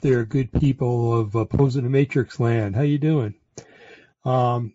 out 0.00 0.02
there, 0.02 0.24
good 0.24 0.50
people 0.50 1.20
of 1.20 1.34
opposing 1.34 1.82
the 1.84 1.90
Matrix 1.90 2.40
land? 2.40 2.74
How 2.74 2.80
you 2.80 2.96
doing? 2.96 3.34
Um, 4.24 4.72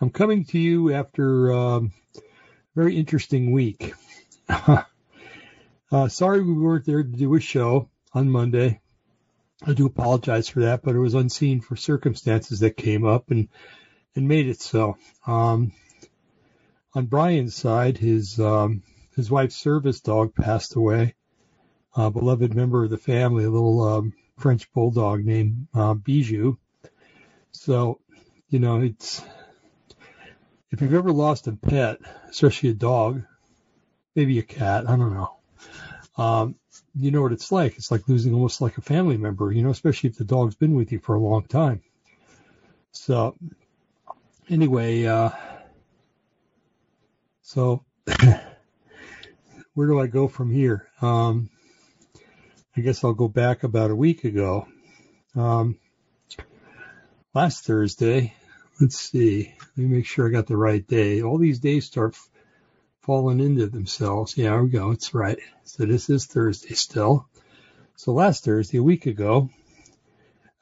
I'm 0.00 0.08
coming 0.08 0.46
to 0.46 0.58
you 0.58 0.94
after 0.94 1.52
um, 1.52 1.92
a 2.16 2.20
very 2.74 2.96
interesting 2.96 3.52
week. 3.52 3.92
uh, 4.48 6.08
sorry 6.08 6.42
we 6.42 6.54
weren't 6.54 6.86
there 6.86 7.02
to 7.02 7.08
do 7.08 7.34
a 7.34 7.40
show 7.40 7.90
on 8.14 8.30
Monday. 8.30 8.80
I 9.66 9.74
do 9.74 9.84
apologize 9.84 10.48
for 10.48 10.60
that, 10.60 10.82
but 10.82 10.94
it 10.94 11.00
was 11.00 11.12
unseen 11.12 11.60
for 11.60 11.76
circumstances 11.76 12.60
that 12.60 12.74
came 12.74 13.04
up 13.04 13.30
and 13.30 13.48
and 14.16 14.26
made 14.26 14.48
it 14.48 14.62
so. 14.62 14.96
Um, 15.26 15.72
on 16.94 17.06
Brian's 17.06 17.54
side, 17.54 17.98
his 17.98 18.40
um, 18.40 18.82
his 19.16 19.30
wife's 19.30 19.56
service 19.56 20.00
dog 20.00 20.34
passed 20.34 20.76
away. 20.76 21.14
A 21.94 22.10
beloved 22.10 22.54
member 22.54 22.84
of 22.84 22.90
the 22.90 22.96
family, 22.96 23.44
a 23.44 23.50
little 23.50 23.82
um, 23.82 24.14
French 24.38 24.70
bulldog 24.72 25.24
named 25.24 25.66
uh, 25.74 25.94
Bijou. 25.94 26.56
So, 27.52 28.00
you 28.48 28.58
know, 28.58 28.80
it's 28.80 29.22
if 30.70 30.80
you've 30.80 30.94
ever 30.94 31.12
lost 31.12 31.46
a 31.46 31.52
pet, 31.52 31.98
especially 32.30 32.70
a 32.70 32.74
dog, 32.74 33.22
maybe 34.14 34.38
a 34.38 34.42
cat, 34.42 34.88
I 34.88 34.96
don't 34.96 35.14
know. 35.14 35.36
Um, 36.16 36.56
you 36.94 37.10
know 37.10 37.22
what 37.22 37.32
it's 37.32 37.52
like. 37.52 37.76
It's 37.76 37.90
like 37.90 38.08
losing 38.08 38.34
almost 38.34 38.60
like 38.60 38.78
a 38.78 38.82
family 38.82 39.16
member, 39.16 39.52
you 39.52 39.62
know, 39.62 39.70
especially 39.70 40.10
if 40.10 40.16
the 40.16 40.24
dog's 40.24 40.54
been 40.54 40.74
with 40.74 40.92
you 40.92 40.98
for 40.98 41.14
a 41.14 41.20
long 41.20 41.44
time. 41.44 41.82
So, 42.92 43.36
anyway, 44.50 45.06
uh, 45.06 45.30
so 47.42 47.84
where 49.74 49.86
do 49.86 50.00
I 50.00 50.06
go 50.06 50.28
from 50.28 50.50
here? 50.52 50.88
Um, 51.00 51.50
I 52.74 52.80
guess 52.80 53.04
I'll 53.04 53.12
go 53.12 53.28
back 53.28 53.64
about 53.64 53.90
a 53.90 53.96
week 53.96 54.24
ago. 54.24 54.66
Um, 55.36 55.78
last 57.34 57.64
Thursday, 57.64 58.32
let's 58.80 58.98
see, 58.98 59.54
let 59.76 59.76
me 59.76 59.96
make 59.96 60.06
sure 60.06 60.26
I 60.26 60.30
got 60.30 60.46
the 60.46 60.56
right 60.56 60.86
day. 60.86 61.20
All 61.20 61.36
these 61.36 61.58
days 61.58 61.84
start 61.84 62.14
f- 62.14 62.30
falling 63.02 63.40
into 63.40 63.66
themselves. 63.66 64.38
Yeah, 64.38 64.58
we 64.58 64.70
go. 64.70 64.90
It's 64.90 65.12
right. 65.12 65.38
So 65.64 65.84
this 65.84 66.08
is 66.08 66.24
Thursday 66.24 66.72
still. 66.72 67.28
So 67.96 68.14
last 68.14 68.44
Thursday, 68.44 68.78
a 68.78 68.82
week 68.82 69.04
ago, 69.04 69.50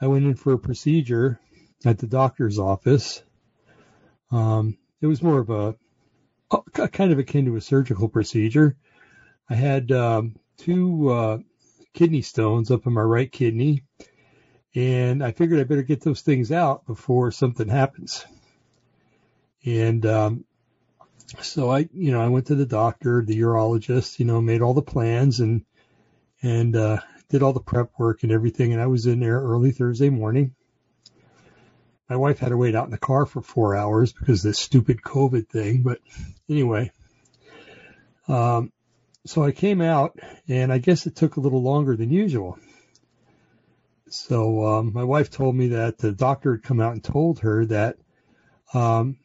I 0.01 0.09
went 0.09 0.25
in 0.25 0.35
for 0.35 0.53
a 0.53 0.59
procedure 0.59 1.39
at 1.85 1.99
the 1.99 2.09
doctor's 2.09 2.59
office. 2.59 3.23
Um, 4.33 4.79
it 5.01 5.07
was 5.07 5.23
more 5.23 5.39
of 5.39 5.51
a, 5.51 5.77
a 6.51 6.89
kind 6.89 7.13
of 7.13 7.21
akin 7.21 7.45
to 7.45 7.55
a 7.55 7.61
surgical 7.61 8.09
procedure. 8.09 8.77
I 9.49 9.55
had 9.55 9.93
um, 9.93 10.35
two 10.57 11.09
uh, 11.09 11.39
kidney 11.93 12.23
stones 12.23 12.71
up 12.71 12.87
in 12.87 12.93
my 12.93 13.03
right 13.03 13.31
kidney. 13.31 13.83
And 14.75 15.23
I 15.25 15.33
figured 15.33 15.61
I 15.61 15.65
better 15.65 15.83
get 15.83 16.01
those 16.01 16.21
things 16.21 16.53
out 16.53 16.87
before 16.87 17.33
something 17.33 17.69
happens. 17.69 18.25
And 19.65 20.07
um, 20.07 20.45
so 21.43 21.71
I, 21.71 21.89
you 21.93 22.13
know, 22.13 22.21
I 22.21 22.29
went 22.29 22.47
to 22.47 22.55
the 22.55 22.67
doctor, 22.67 23.23
the 23.25 23.41
urologist, 23.41 24.19
you 24.19 24.25
know, 24.25 24.41
made 24.41 24.63
all 24.63 24.75
the 24.75 24.83
plans 24.83 25.41
and 25.41 25.65
and 26.43 26.75
uh, 26.75 26.99
did 27.29 27.43
all 27.43 27.53
the 27.53 27.61
prep 27.61 27.91
work 27.99 28.23
and 28.23 28.33
everything. 28.33 28.73
And 28.73 28.81
I 28.81 28.87
was 28.87 29.07
in 29.07 29.21
there 29.21 29.41
early 29.41 29.73
Thursday 29.73 30.09
morning. 30.09 30.55
My 32.09 32.17
wife 32.17 32.39
had 32.39 32.49
to 32.49 32.57
wait 32.57 32.75
out 32.75 32.87
in 32.87 32.91
the 32.91 32.99
car 32.99 33.27
for 33.27 33.41
four 33.41 33.77
hours 33.77 34.13
because 34.13 34.45
of 34.45 34.51
this 34.51 34.59
stupid 34.59 35.01
COVID 35.03 35.49
thing. 35.49 35.83
But 35.83 36.01
anyway, 36.49 36.91
um, 38.27 38.73
so 39.27 39.43
I 39.43 39.53
came 39.53 39.81
out, 39.81 40.19
and 40.49 40.73
I 40.73 40.79
guess 40.79 41.07
it 41.07 41.17
took 41.17 41.37
a 41.37 41.41
little 41.41 41.63
longer 41.63 41.97
than 41.97 42.11
usual. 42.11 42.59
So 44.09 44.65
um, 44.67 44.93
my 44.93 45.05
wife 45.05 45.31
told 45.31 45.55
me 45.55 45.69
that 45.69 45.99
the 45.99 46.13
doctor 46.13 46.53
had 46.53 46.63
come 46.63 46.81
out 46.81 46.95
and 46.95 47.05
told 47.05 47.41
her 47.41 47.65
that, 47.67 47.97
um, 48.75 49.17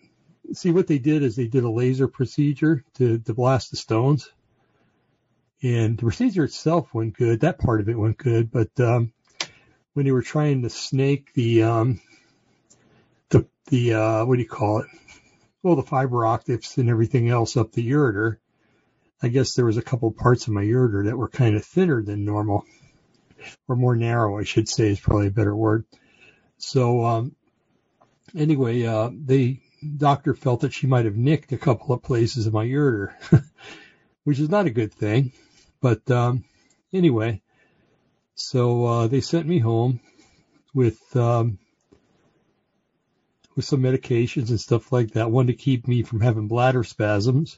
see 0.54 0.72
what 0.72 0.88
they 0.88 1.00
did 1.00 1.24
is 1.24 1.36
they 1.36 1.48
did 1.48 1.64
a 1.64 1.70
laser 1.70 2.08
procedure 2.08 2.84
to, 2.96 3.18
to 3.20 3.34
blast 3.34 3.72
the 3.72 3.78
stones, 3.78 4.30
and 5.64 5.98
the 5.98 6.04
procedure 6.04 6.44
itself 6.44 6.94
went 6.94 7.18
good. 7.18 7.40
That 7.40 7.58
part 7.58 7.82
of 7.82 7.90
it 7.90 7.98
went 7.98 8.18
good, 8.18 8.52
but 8.52 8.80
um, 8.80 9.12
when 9.94 10.06
they 10.06 10.12
were 10.12 10.22
trying 10.22 10.62
to 10.62 10.70
snake 10.70 11.34
the 11.34 11.64
um, 11.64 12.02
the 13.30 13.48
the 13.68 13.94
uh, 13.94 14.26
what 14.26 14.36
do 14.36 14.42
you 14.42 14.48
call 14.48 14.80
it? 14.80 14.88
Well, 15.64 15.76
the 15.76 15.84
fiber 15.84 16.26
optics 16.26 16.78
and 16.78 16.90
everything 16.90 17.30
else 17.30 17.58
up 17.58 17.72
the 17.72 17.90
ureter, 17.90 18.38
I 19.22 19.30
guess 19.30 19.54
there 19.54 19.66
was 19.66 19.78
a 19.78 19.82
couple 19.82 20.12
parts 20.12 20.48
of 20.48 20.54
my 20.54 20.64
ureter 20.64 21.06
that 21.06 21.18
were 21.18 21.30
kind 21.30 21.56
of 21.56 21.66
thinner 21.66 22.02
than 22.02 22.26
normal, 22.26 22.66
or 23.68 23.76
more 23.76 23.96
narrow, 23.96 24.38
I 24.38 24.44
should 24.44 24.68
say, 24.68 24.90
is 24.90 25.00
probably 25.00 25.28
a 25.28 25.32
better 25.32 25.56
word. 25.56 25.86
So 26.58 27.06
um, 27.06 27.36
anyway, 28.36 28.86
uh, 28.86 29.10
the 29.14 29.60
doctor 29.98 30.34
felt 30.34 30.62
that 30.62 30.74
she 30.74 30.88
might 30.88 31.06
have 31.06 31.16
nicked 31.16 31.52
a 31.52 31.58
couple 31.58 31.94
of 31.94 32.04
places 32.04 32.48
in 32.48 32.54
my 32.54 32.66
ureter, 32.66 33.14
which 34.24 34.40
is 34.40 34.50
not 34.50 34.66
a 34.66 34.72
good 34.72 34.94
thing. 34.94 35.32
But 35.82 36.10
um, 36.12 36.44
anyway, 36.94 37.42
so 38.36 38.86
uh, 38.86 39.08
they 39.08 39.22
sent 39.22 39.48
me 39.48 39.60
home 39.60 40.02
with 40.74 41.00
um, 41.16 41.58
with 43.56 43.66
some 43.66 43.82
medications 43.82 44.50
and 44.50 44.60
stuff 44.60 44.92
like 44.92 45.12
that. 45.12 45.32
One 45.32 45.48
to 45.48 45.54
keep 45.54 45.88
me 45.88 46.04
from 46.04 46.20
having 46.20 46.48
bladder 46.48 46.84
spasms 46.84 47.58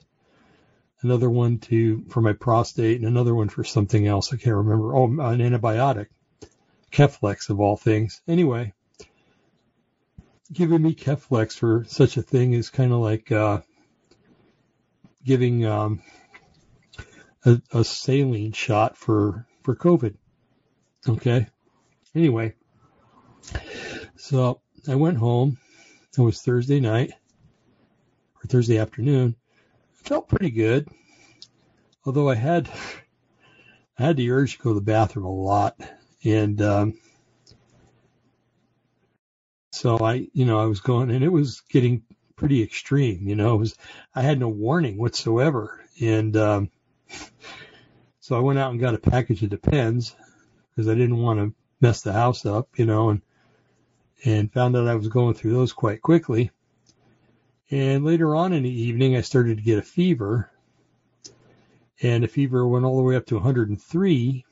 another 1.01 1.29
one 1.29 1.59
to 1.59 2.03
for 2.09 2.21
my 2.21 2.33
prostate, 2.33 2.97
and 2.97 3.07
another 3.07 3.35
one 3.35 3.49
for 3.49 3.63
something 3.63 4.07
else. 4.07 4.33
I 4.33 4.37
can't 4.37 4.55
remember. 4.55 4.95
Oh, 4.95 5.05
an 5.05 5.39
antibiotic, 5.39 6.07
Keflex 6.91 7.49
of 7.49 7.59
all 7.59 7.77
things. 7.77 8.21
Anyway, 8.27 8.73
giving 10.51 10.81
me 10.81 10.95
Keflex 10.95 11.57
for 11.57 11.85
such 11.87 12.17
a 12.17 12.21
thing 12.21 12.53
is 12.53 12.69
kind 12.69 12.91
of 12.91 12.99
like 12.99 13.31
uh, 13.31 13.61
giving 15.23 15.65
um, 15.65 16.01
a, 17.45 17.61
a 17.71 17.83
saline 17.83 18.53
shot 18.53 18.97
for 18.97 19.45
for 19.63 19.75
COVID. 19.75 20.15
Okay. 21.07 21.47
Anyway, 22.15 22.55
so 24.15 24.61
I 24.87 24.95
went 24.95 25.17
home. 25.17 25.57
It 26.17 26.21
was 26.21 26.41
Thursday 26.41 26.79
night 26.79 27.11
or 27.11 28.47
Thursday 28.47 28.79
afternoon 28.79 29.35
felt 30.07 30.29
pretty 30.29 30.51
good. 30.51 30.87
Although 32.05 32.29
I 32.29 32.35
had 32.35 32.69
I 33.99 34.03
had 34.03 34.17
the 34.17 34.31
urge 34.31 34.57
to 34.57 34.63
go 34.63 34.69
to 34.69 34.75
the 34.75 34.81
bathroom 34.81 35.25
a 35.25 35.31
lot, 35.31 35.75
and 36.23 36.61
um, 36.61 36.93
so 39.71 39.97
I, 39.99 40.27
you 40.33 40.45
know, 40.45 40.59
I 40.59 40.65
was 40.65 40.79
going, 40.79 41.11
and 41.11 41.23
it 41.23 41.31
was 41.31 41.61
getting 41.69 42.03
pretty 42.37 42.63
extreme. 42.63 43.27
You 43.27 43.35
know, 43.35 43.55
it 43.55 43.57
was 43.57 43.75
I 44.15 44.21
had 44.21 44.39
no 44.39 44.47
warning 44.47 44.97
whatsoever, 44.97 45.83
and 45.99 46.37
um, 46.37 46.71
so 48.21 48.37
I 48.37 48.39
went 48.39 48.59
out 48.59 48.71
and 48.71 48.79
got 48.79 48.95
a 48.95 48.99
package 48.99 49.43
of 49.43 49.49
Depends 49.49 50.15
because 50.69 50.87
I 50.87 50.95
didn't 50.95 51.21
want 51.21 51.39
to 51.39 51.53
mess 51.81 52.01
the 52.01 52.13
house 52.13 52.45
up, 52.45 52.69
you 52.77 52.85
know, 52.85 53.09
and 53.09 53.21
and 54.23 54.53
found 54.53 54.77
out 54.77 54.87
I 54.87 54.95
was 54.95 55.09
going 55.09 55.33
through 55.33 55.53
those 55.53 55.73
quite 55.73 56.01
quickly. 56.01 56.51
And 57.69 58.05
later 58.05 58.35
on 58.35 58.53
in 58.53 58.63
the 58.63 58.69
evening, 58.69 59.15
I 59.15 59.21
started 59.21 59.57
to 59.57 59.63
get 59.63 59.79
a 59.79 59.83
fever. 59.83 60.49
And 62.01 62.23
the 62.23 62.27
fever 62.27 62.65
went 62.67 62.85
all 62.85 62.97
the 62.97 63.03
way 63.03 63.15
up 63.15 63.25
to 63.27 63.35
103. 63.35 64.45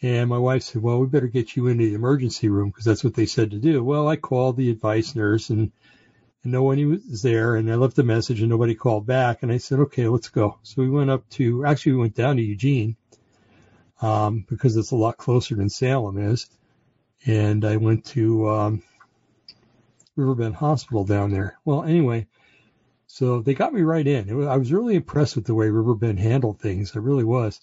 And 0.00 0.28
my 0.28 0.38
wife 0.38 0.64
said, 0.64 0.82
well, 0.82 0.98
we 0.98 1.06
better 1.06 1.28
get 1.28 1.54
you 1.54 1.68
into 1.68 1.84
the 1.84 1.94
emergency 1.94 2.48
room 2.48 2.70
because 2.70 2.84
that's 2.84 3.04
what 3.04 3.14
they 3.14 3.26
said 3.26 3.52
to 3.52 3.58
do. 3.58 3.84
Well, 3.84 4.08
I 4.08 4.16
called 4.16 4.56
the 4.56 4.70
advice 4.70 5.14
nurse 5.14 5.50
and, 5.50 5.70
and 6.42 6.52
no 6.52 6.64
one 6.64 6.90
was 6.90 7.22
there. 7.22 7.54
And 7.54 7.70
I 7.70 7.76
left 7.76 7.98
a 8.00 8.02
message 8.02 8.40
and 8.40 8.50
nobody 8.50 8.74
called 8.74 9.06
back. 9.06 9.44
And 9.44 9.52
I 9.52 9.58
said, 9.58 9.78
okay, 9.78 10.08
let's 10.08 10.28
go. 10.28 10.58
So 10.64 10.82
we 10.82 10.90
went 10.90 11.10
up 11.10 11.28
to, 11.30 11.64
actually, 11.64 11.92
we 11.92 11.98
went 11.98 12.16
down 12.16 12.36
to 12.36 12.42
Eugene 12.42 12.96
um, 14.00 14.44
because 14.48 14.76
it's 14.76 14.90
a 14.90 14.96
lot 14.96 15.18
closer 15.18 15.54
than 15.54 15.68
Salem 15.68 16.18
is. 16.18 16.48
And 17.24 17.64
I 17.64 17.76
went 17.76 18.06
to 18.06 18.48
um, 18.50 18.82
Riverbend 20.14 20.56
Hospital 20.56 21.04
down 21.04 21.30
there. 21.30 21.58
Well, 21.64 21.84
anyway, 21.84 22.26
so 23.06 23.40
they 23.40 23.54
got 23.54 23.72
me 23.72 23.82
right 23.82 24.06
in. 24.06 24.34
Was, 24.36 24.46
I 24.46 24.56
was 24.56 24.72
really 24.72 24.94
impressed 24.94 25.36
with 25.36 25.46
the 25.46 25.54
way 25.54 25.70
Riverbend 25.70 26.18
handled 26.18 26.60
things. 26.60 26.94
I 26.94 26.98
really 26.98 27.24
was. 27.24 27.60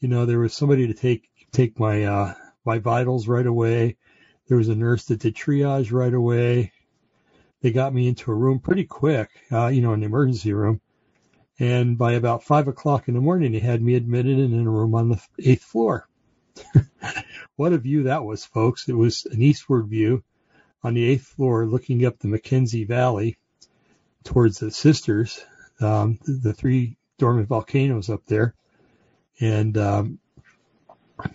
You 0.00 0.08
know, 0.08 0.26
there 0.26 0.38
was 0.38 0.52
somebody 0.52 0.86
to 0.86 0.94
take 0.94 1.28
take 1.52 1.78
my 1.78 2.04
uh, 2.04 2.34
my 2.64 2.78
vitals 2.78 3.28
right 3.28 3.46
away. 3.46 3.96
There 4.46 4.58
was 4.58 4.68
a 4.68 4.74
nurse 4.74 5.06
that 5.06 5.20
did 5.20 5.34
triage 5.34 5.92
right 5.92 6.12
away. 6.12 6.72
They 7.62 7.72
got 7.72 7.94
me 7.94 8.08
into 8.08 8.30
a 8.30 8.34
room 8.34 8.58
pretty 8.58 8.84
quick, 8.84 9.30
uh, 9.52 9.68
you 9.68 9.80
know, 9.80 9.92
an 9.92 10.02
emergency 10.02 10.52
room. 10.52 10.80
And 11.58 11.96
by 11.98 12.12
about 12.12 12.42
five 12.42 12.68
o'clock 12.68 13.08
in 13.08 13.14
the 13.14 13.20
morning, 13.20 13.52
they 13.52 13.58
had 13.58 13.82
me 13.82 13.94
admitted 13.94 14.38
in 14.38 14.66
a 14.66 14.70
room 14.70 14.94
on 14.94 15.10
the 15.10 15.20
eighth 15.38 15.64
floor. 15.64 16.08
what 17.56 17.72
a 17.72 17.78
view 17.78 18.04
that 18.04 18.24
was, 18.24 18.44
folks. 18.44 18.88
It 18.88 18.96
was 18.96 19.26
an 19.26 19.42
eastward 19.42 19.88
view 19.88 20.24
on 20.82 20.94
the 20.94 21.04
eighth 21.04 21.26
floor 21.26 21.66
looking 21.66 22.04
up 22.04 22.18
the 22.18 22.28
McKenzie 22.28 22.86
Valley 22.86 23.36
towards 24.24 24.58
the 24.58 24.70
Sisters, 24.70 25.44
um, 25.80 26.18
the 26.26 26.52
three 26.52 26.96
dormant 27.18 27.48
volcanoes 27.48 28.10
up 28.10 28.22
there. 28.26 28.54
And 29.40 29.76
um, 29.78 30.18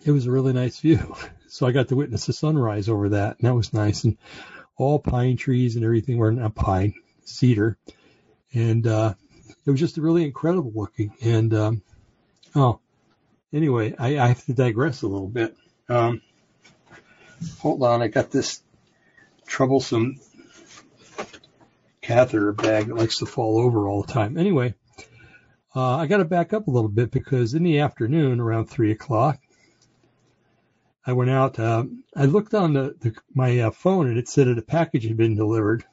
it 0.03 0.11
was 0.11 0.25
a 0.25 0.31
really 0.31 0.53
nice 0.53 0.79
view. 0.79 1.15
so 1.47 1.65
I 1.65 1.71
got 1.71 1.89
to 1.89 1.95
witness 1.95 2.25
the 2.25 2.33
sunrise 2.33 2.89
over 2.89 3.09
that, 3.09 3.39
and 3.39 3.47
that 3.47 3.55
was 3.55 3.73
nice. 3.73 4.03
And 4.03 4.17
all 4.77 4.99
pine 4.99 5.37
trees 5.37 5.75
and 5.75 5.85
everything 5.85 6.17
were 6.17 6.31
not 6.31 6.55
pine, 6.55 6.93
cedar, 7.23 7.77
and 8.53 8.85
uh, 8.85 9.13
it 9.65 9.71
was 9.71 9.79
just 9.79 9.97
really 9.97 10.23
incredible 10.23 10.71
looking. 10.75 11.13
And 11.21 11.53
um, 11.53 11.81
oh, 12.55 12.79
anyway, 13.53 13.95
I, 13.97 14.19
I 14.19 14.27
have 14.27 14.45
to 14.45 14.53
digress 14.53 15.01
a 15.01 15.07
little 15.07 15.27
bit. 15.27 15.55
Um, 15.87 16.21
hold 17.59 17.83
on, 17.83 18.01
I 18.01 18.07
got 18.07 18.31
this 18.31 18.61
troublesome 19.45 20.19
catheter 22.01 22.51
bag 22.51 22.87
that 22.87 22.95
likes 22.95 23.19
to 23.19 23.25
fall 23.25 23.57
over 23.59 23.87
all 23.87 24.03
the 24.03 24.13
time. 24.13 24.37
Anyway, 24.37 24.75
uh, 25.75 25.97
I 25.97 26.07
got 26.07 26.17
to 26.17 26.25
back 26.25 26.53
up 26.53 26.67
a 26.67 26.71
little 26.71 26.89
bit 26.89 27.11
because 27.11 27.53
in 27.53 27.63
the 27.63 27.79
afternoon, 27.79 28.39
around 28.39 28.67
three 28.67 28.91
o'clock, 28.91 29.39
I 31.05 31.13
went 31.13 31.31
out. 31.31 31.59
Uh, 31.59 31.85
I 32.15 32.25
looked 32.25 32.53
on 32.53 32.73
the, 32.73 32.95
the 32.99 33.15
my 33.33 33.59
uh, 33.59 33.71
phone 33.71 34.07
and 34.07 34.17
it 34.17 34.27
said 34.27 34.47
that 34.47 34.57
a 34.57 34.63
package 34.63 35.05
had 35.05 35.17
been 35.17 35.35
delivered, 35.35 35.83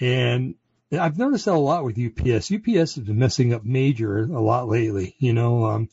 and 0.00 0.54
I've 0.92 1.18
noticed 1.18 1.44
that 1.44 1.54
a 1.54 1.56
lot 1.56 1.84
with 1.84 1.98
UPS. 1.98 2.52
UPS 2.52 2.94
has 2.94 3.04
been 3.04 3.18
messing 3.18 3.52
up 3.52 3.64
major 3.64 4.18
a 4.18 4.40
lot 4.40 4.68
lately. 4.68 5.14
You 5.18 5.32
know, 5.32 5.66
um, 5.66 5.88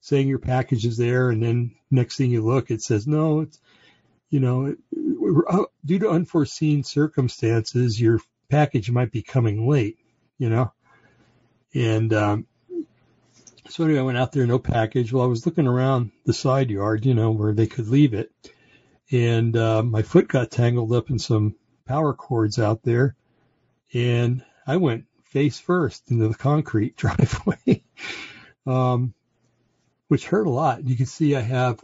saying 0.00 0.28
your 0.28 0.38
package 0.38 0.86
is 0.86 0.96
there, 0.96 1.30
and 1.30 1.42
then 1.42 1.74
next 1.90 2.16
thing 2.16 2.30
you 2.30 2.42
look, 2.42 2.70
it 2.70 2.82
says 2.82 3.06
no. 3.06 3.40
It's 3.40 3.58
you 4.30 4.40
know, 4.40 4.76
due 5.84 5.98
to 5.98 6.10
unforeseen 6.10 6.84
circumstances, 6.84 8.00
your 8.00 8.20
package 8.48 8.90
might 8.90 9.12
be 9.12 9.22
coming 9.22 9.68
late. 9.68 9.98
You 10.38 10.48
know, 10.48 10.72
and 11.74 12.12
um, 12.14 12.46
so 13.70 13.84
anyway, 13.84 14.00
I 14.00 14.02
went 14.02 14.18
out 14.18 14.32
there, 14.32 14.46
no 14.46 14.58
package. 14.58 15.12
Well, 15.12 15.22
I 15.22 15.28
was 15.28 15.46
looking 15.46 15.66
around 15.66 16.10
the 16.24 16.32
side 16.32 16.70
yard, 16.70 17.06
you 17.06 17.14
know, 17.14 17.30
where 17.30 17.52
they 17.52 17.66
could 17.66 17.88
leave 17.88 18.14
it. 18.14 18.32
And 19.12 19.56
uh, 19.56 19.82
my 19.82 20.02
foot 20.02 20.28
got 20.28 20.50
tangled 20.50 20.92
up 20.92 21.10
in 21.10 21.18
some 21.18 21.54
power 21.86 22.12
cords 22.12 22.58
out 22.58 22.82
there. 22.82 23.14
And 23.92 24.44
I 24.66 24.76
went 24.76 25.04
face 25.24 25.58
first 25.58 26.10
into 26.10 26.28
the 26.28 26.34
concrete 26.34 26.96
driveway, 26.96 27.84
um, 28.66 29.14
which 30.08 30.26
hurt 30.26 30.46
a 30.46 30.50
lot. 30.50 30.84
You 30.84 30.96
can 30.96 31.06
see 31.06 31.36
I 31.36 31.40
have, 31.40 31.80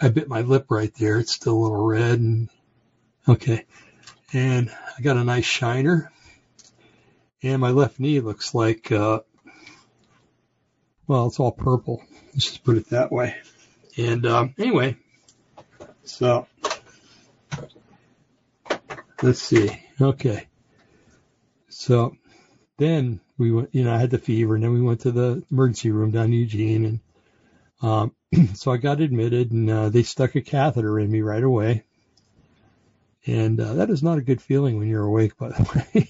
I 0.00 0.08
bit 0.08 0.28
my 0.28 0.40
lip 0.40 0.66
right 0.70 0.92
there. 0.94 1.18
It's 1.18 1.32
still 1.32 1.58
a 1.58 1.62
little 1.62 1.84
red. 1.84 2.18
And 2.18 2.48
okay. 3.28 3.64
And 4.32 4.70
I 4.98 5.02
got 5.02 5.16
a 5.16 5.24
nice 5.24 5.44
shiner 5.44 6.10
and 7.44 7.60
my 7.60 7.70
left 7.70 8.00
knee 8.00 8.20
looks 8.20 8.54
like, 8.54 8.90
uh, 8.90 9.20
well, 11.06 11.26
it's 11.26 11.38
all 11.38 11.52
purple. 11.52 12.02
Let's 12.32 12.46
just 12.46 12.64
put 12.64 12.78
it 12.78 12.88
that 12.88 13.12
way. 13.12 13.36
And 13.98 14.24
um, 14.24 14.54
anyway, 14.58 14.96
so 16.04 16.46
let's 19.22 19.42
see. 19.42 19.70
Okay. 20.00 20.46
So 21.68 22.16
then 22.78 23.20
we 23.36 23.52
went, 23.52 23.74
you 23.74 23.84
know, 23.84 23.92
I 23.92 23.98
had 23.98 24.10
the 24.10 24.18
fever 24.18 24.54
and 24.54 24.64
then 24.64 24.72
we 24.72 24.80
went 24.80 25.00
to 25.00 25.12
the 25.12 25.44
emergency 25.50 25.90
room 25.90 26.12
down 26.12 26.26
in 26.26 26.32
Eugene. 26.32 26.84
And 26.86 27.00
um, 27.82 28.14
so 28.54 28.72
I 28.72 28.78
got 28.78 29.02
admitted 29.02 29.52
and 29.52 29.68
uh, 29.68 29.88
they 29.90 30.02
stuck 30.02 30.34
a 30.34 30.40
catheter 30.40 30.98
in 30.98 31.10
me 31.10 31.20
right 31.20 31.44
away. 31.44 31.84
And 33.26 33.60
uh, 33.60 33.74
that 33.74 33.90
is 33.90 34.02
not 34.02 34.18
a 34.18 34.22
good 34.22 34.42
feeling 34.42 34.78
when 34.78 34.88
you're 34.88 35.04
awake, 35.04 35.36
by 35.36 35.48
the 35.48 35.84
way 35.94 36.08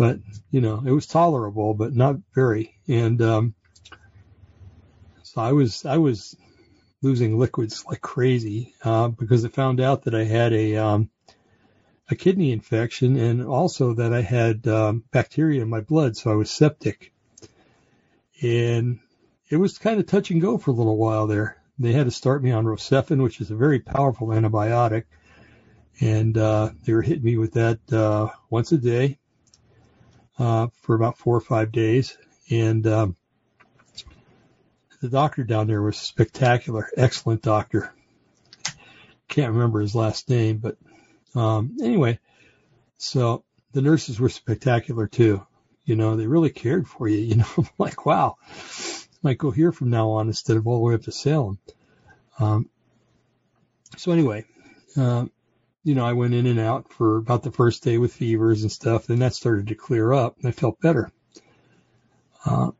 but 0.00 0.18
you 0.50 0.62
know 0.62 0.82
it 0.86 0.92
was 0.92 1.06
tolerable, 1.06 1.74
but 1.74 1.94
not 1.94 2.16
very. 2.34 2.74
And 2.88 3.20
um, 3.20 3.54
so 5.22 5.42
I 5.42 5.52
was 5.52 5.84
I 5.84 5.98
was 5.98 6.34
losing 7.02 7.38
liquids 7.38 7.84
like 7.86 8.00
crazy 8.00 8.74
uh, 8.82 9.08
because 9.08 9.44
I 9.44 9.48
found 9.48 9.78
out 9.78 10.04
that 10.04 10.14
I 10.14 10.24
had 10.24 10.54
a 10.54 10.76
um, 10.76 11.10
a 12.08 12.14
kidney 12.14 12.52
infection 12.52 13.16
and 13.18 13.44
also 13.44 13.92
that 13.92 14.14
I 14.14 14.22
had 14.22 14.66
um, 14.66 15.04
bacteria 15.10 15.60
in 15.60 15.68
my 15.68 15.80
blood, 15.80 16.16
so 16.16 16.32
I 16.32 16.34
was 16.34 16.50
septic. 16.50 17.12
And 18.42 19.00
it 19.50 19.58
was 19.58 19.76
kind 19.76 20.00
of 20.00 20.06
touch 20.06 20.30
and 20.30 20.40
go 20.40 20.56
for 20.56 20.70
a 20.70 20.74
little 20.74 20.96
while 20.96 21.26
there. 21.26 21.58
They 21.78 21.92
had 21.92 22.06
to 22.06 22.10
start 22.10 22.42
me 22.42 22.52
on 22.52 22.64
Rocephin, 22.64 23.22
which 23.22 23.42
is 23.42 23.50
a 23.50 23.54
very 23.54 23.80
powerful 23.80 24.28
antibiotic, 24.28 25.04
and 26.00 26.36
uh, 26.36 26.70
they 26.84 26.94
were 26.94 27.02
hitting 27.02 27.24
me 27.24 27.36
with 27.36 27.52
that 27.52 27.78
uh, 27.92 28.28
once 28.48 28.72
a 28.72 28.78
day 28.78 29.18
uh, 30.38 30.68
for 30.80 30.94
about 30.94 31.18
four 31.18 31.36
or 31.36 31.40
five 31.40 31.70
days. 31.70 32.16
And 32.48 32.86
um, 32.86 33.16
the 35.02 35.08
doctor 35.08 35.44
down 35.44 35.66
there 35.66 35.82
was 35.82 35.98
spectacular, 35.98 36.88
excellent 36.96 37.42
doctor. 37.42 37.92
Can't 39.28 39.52
remember 39.52 39.80
his 39.80 39.94
last 39.94 40.28
name, 40.28 40.58
but 40.58 40.76
um, 41.34 41.76
anyway, 41.80 42.18
so 42.98 43.44
the 43.72 43.82
nurses 43.82 44.18
were 44.18 44.28
spectacular 44.28 45.06
too. 45.06 45.46
You 45.84 45.96
know, 45.96 46.16
they 46.16 46.26
really 46.26 46.50
cared 46.50 46.88
for 46.88 47.06
you. 47.06 47.18
You 47.30 47.36
know, 47.36 47.46
I'm 47.56 47.68
like 47.78 48.06
wow, 48.06 48.36
I 48.48 49.18
might 49.22 49.38
go 49.38 49.50
here 49.50 49.70
from 49.70 49.90
now 49.90 50.10
on 50.10 50.26
instead 50.26 50.56
of 50.56 50.66
all 50.66 50.76
the 50.76 50.80
way 50.80 50.94
up 50.94 51.02
to 51.02 51.12
Salem. 51.12 51.58
Um, 52.38 52.68
so 53.96 54.10
anyway, 54.10 54.44
um, 54.96 55.30
you 55.82 55.94
know, 55.94 56.04
I 56.04 56.12
went 56.12 56.34
in 56.34 56.46
and 56.46 56.60
out 56.60 56.92
for 56.92 57.16
about 57.16 57.42
the 57.42 57.52
first 57.52 57.82
day 57.82 57.98
with 57.98 58.12
fevers 58.12 58.62
and 58.62 58.70
stuff. 58.70 59.06
Then 59.06 59.20
that 59.20 59.34
started 59.34 59.68
to 59.68 59.74
clear 59.74 60.12
up 60.12 60.36
and 60.38 60.48
I 60.48 60.52
felt 60.52 60.80
better. 60.80 61.10
Uh, 62.44 62.70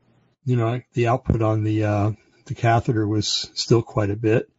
you 0.45 0.55
know, 0.55 0.81
the 0.93 1.07
output 1.07 1.41
on 1.41 1.63
the, 1.63 1.83
uh, 1.83 2.11
the 2.45 2.55
catheter 2.55 3.07
was 3.07 3.49
still 3.53 3.81
quite 3.81 4.09
a 4.09 4.15
bit 4.15 4.49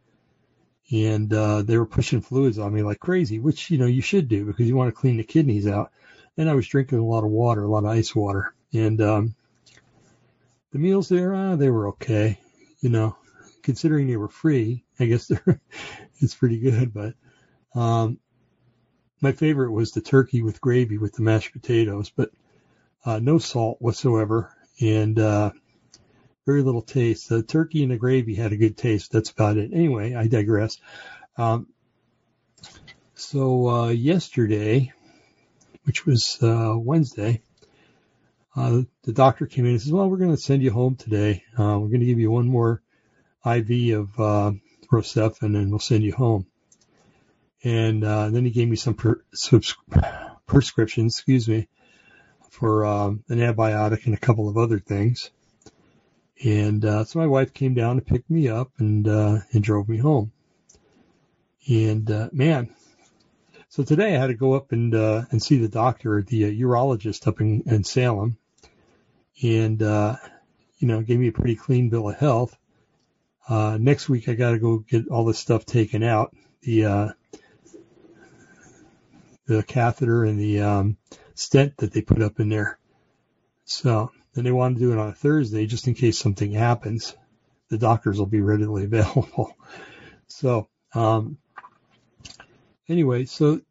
and, 0.91 1.31
uh, 1.33 1.61
they 1.61 1.77
were 1.77 1.85
pushing 1.85 2.21
fluids 2.21 2.59
on 2.59 2.73
me 2.73 2.83
like 2.83 2.99
crazy, 2.99 3.39
which, 3.39 3.69
you 3.71 3.77
know, 3.77 3.85
you 3.85 4.01
should 4.01 4.27
do 4.27 4.45
because 4.45 4.67
you 4.67 4.75
want 4.75 4.89
to 4.89 4.99
clean 4.99 5.17
the 5.17 5.23
kidneys 5.23 5.67
out. 5.67 5.91
And 6.37 6.49
I 6.49 6.55
was 6.55 6.67
drinking 6.67 6.99
a 6.99 7.05
lot 7.05 7.23
of 7.23 7.29
water, 7.29 7.63
a 7.63 7.69
lot 7.69 7.85
of 7.85 7.91
ice 7.91 8.15
water 8.15 8.53
and, 8.73 9.01
um, 9.01 9.35
the 10.71 10.79
meals 10.79 11.07
there, 11.07 11.35
uh, 11.35 11.55
they 11.55 11.69
were 11.69 11.89
okay, 11.89 12.39
you 12.81 12.89
know, 12.89 13.15
considering 13.61 14.07
they 14.07 14.17
were 14.17 14.27
free. 14.27 14.83
I 14.99 15.05
guess 15.05 15.27
they're, 15.27 15.61
it's 16.19 16.35
pretty 16.35 16.59
good, 16.59 16.93
but, 16.93 17.13
um, 17.79 18.19
my 19.23 19.31
favorite 19.31 19.71
was 19.71 19.93
the 19.93 20.01
turkey 20.01 20.41
with 20.41 20.59
gravy 20.59 20.97
with 20.97 21.13
the 21.13 21.23
mashed 21.23 21.53
potatoes, 21.53 22.11
but 22.13 22.29
uh, 23.05 23.19
no 23.19 23.37
salt 23.37 23.77
whatsoever 23.79 24.53
and 24.81 25.17
uh, 25.17 25.51
very 26.45 26.61
little 26.61 26.81
taste. 26.81 27.29
The 27.29 27.41
turkey 27.41 27.83
and 27.83 27.91
the 27.93 27.97
gravy 27.97 28.35
had 28.35 28.51
a 28.51 28.57
good 28.57 28.75
taste. 28.75 29.13
That's 29.13 29.29
about 29.29 29.55
it. 29.55 29.71
Anyway, 29.73 30.13
I 30.13 30.27
digress. 30.27 30.77
Um, 31.37 31.67
so 33.15 33.69
uh, 33.69 33.87
yesterday, 33.89 34.91
which 35.85 36.05
was 36.05 36.37
uh, 36.43 36.75
Wednesday, 36.77 37.41
uh, 38.57 38.81
the 39.03 39.13
doctor 39.13 39.45
came 39.45 39.65
in 39.65 39.71
and 39.71 39.81
says, 39.81 39.91
"Well, 39.91 40.09
we're 40.09 40.17
going 40.17 40.35
to 40.35 40.37
send 40.37 40.61
you 40.63 40.71
home 40.71 40.97
today. 40.97 41.43
Uh, 41.57 41.79
we're 41.79 41.87
going 41.87 42.01
to 42.01 42.05
give 42.05 42.19
you 42.19 42.29
one 42.29 42.47
more 42.47 42.81
IV 43.45 43.97
of 43.97 44.19
uh, 44.19 44.51
Rocephin, 44.91 45.43
and 45.43 45.55
then 45.55 45.69
we'll 45.69 45.79
send 45.79 46.03
you 46.03 46.13
home." 46.13 46.45
And 47.63 48.03
uh, 48.03 48.29
then 48.29 48.45
he 48.45 48.51
gave 48.51 48.67
me 48.67 48.75
some 48.75 48.93
per, 48.93 49.23
subs, 49.33 49.75
prescriptions, 50.45 51.15
excuse 51.15 51.47
me, 51.47 51.67
for 52.49 52.85
um, 52.85 53.23
an 53.29 53.39
antibiotic 53.39 54.05
and 54.05 54.13
a 54.13 54.19
couple 54.19 54.49
of 54.49 54.57
other 54.57 54.79
things. 54.79 55.31
And 56.43 56.83
uh, 56.83 57.05
so 57.05 57.19
my 57.19 57.27
wife 57.27 57.53
came 57.53 57.73
down 57.73 57.95
to 57.95 58.01
pick 58.01 58.29
me 58.29 58.49
up 58.49 58.71
and 58.77 59.07
uh, 59.07 59.39
and 59.51 59.63
drove 59.63 59.87
me 59.87 59.97
home. 59.97 60.31
And 61.69 62.09
uh, 62.11 62.29
man, 62.33 62.75
so 63.69 63.83
today 63.83 64.15
I 64.15 64.19
had 64.19 64.27
to 64.27 64.33
go 64.33 64.53
up 64.53 64.71
and 64.73 64.93
uh, 64.93 65.23
and 65.31 65.41
see 65.41 65.57
the 65.57 65.69
doctor, 65.69 66.21
the 66.21 66.45
uh, 66.45 66.49
urologist 66.49 67.27
up 67.27 67.39
in, 67.39 67.63
in 67.65 67.83
Salem, 67.85 68.37
and 69.41 69.81
uh, 69.81 70.17
you 70.79 70.87
know 70.87 71.01
gave 71.01 71.19
me 71.19 71.29
a 71.29 71.31
pretty 71.31 71.55
clean 71.55 71.89
bill 71.89 72.09
of 72.09 72.17
health. 72.17 72.57
Uh, 73.47 73.77
next 73.79 74.09
week 74.09 74.27
I 74.27 74.33
got 74.33 74.51
to 74.51 74.59
go 74.59 74.79
get 74.79 75.07
all 75.07 75.23
this 75.25 75.39
stuff 75.39 75.65
taken 75.65 76.03
out. 76.03 76.35
The 76.61 76.85
uh, 76.85 77.09
the 79.45 79.63
catheter 79.63 80.23
and 80.23 80.39
the 80.39 80.61
um, 80.61 80.97
stent 81.35 81.77
that 81.77 81.91
they 81.91 82.01
put 82.01 82.21
up 82.21 82.39
in 82.39 82.49
there. 82.49 82.77
So 83.65 84.11
then 84.33 84.43
they 84.43 84.51
want 84.51 84.75
to 84.75 84.79
do 84.79 84.91
it 84.91 84.97
on 84.97 85.09
a 85.09 85.13
Thursday 85.13 85.65
just 85.65 85.87
in 85.87 85.93
case 85.93 86.17
something 86.17 86.51
happens. 86.51 87.15
The 87.69 87.77
doctors 87.77 88.19
will 88.19 88.25
be 88.25 88.41
readily 88.41 88.83
available. 88.85 89.55
so 90.27 90.67
um, 90.93 91.37
anyway, 92.87 93.25
so 93.25 93.61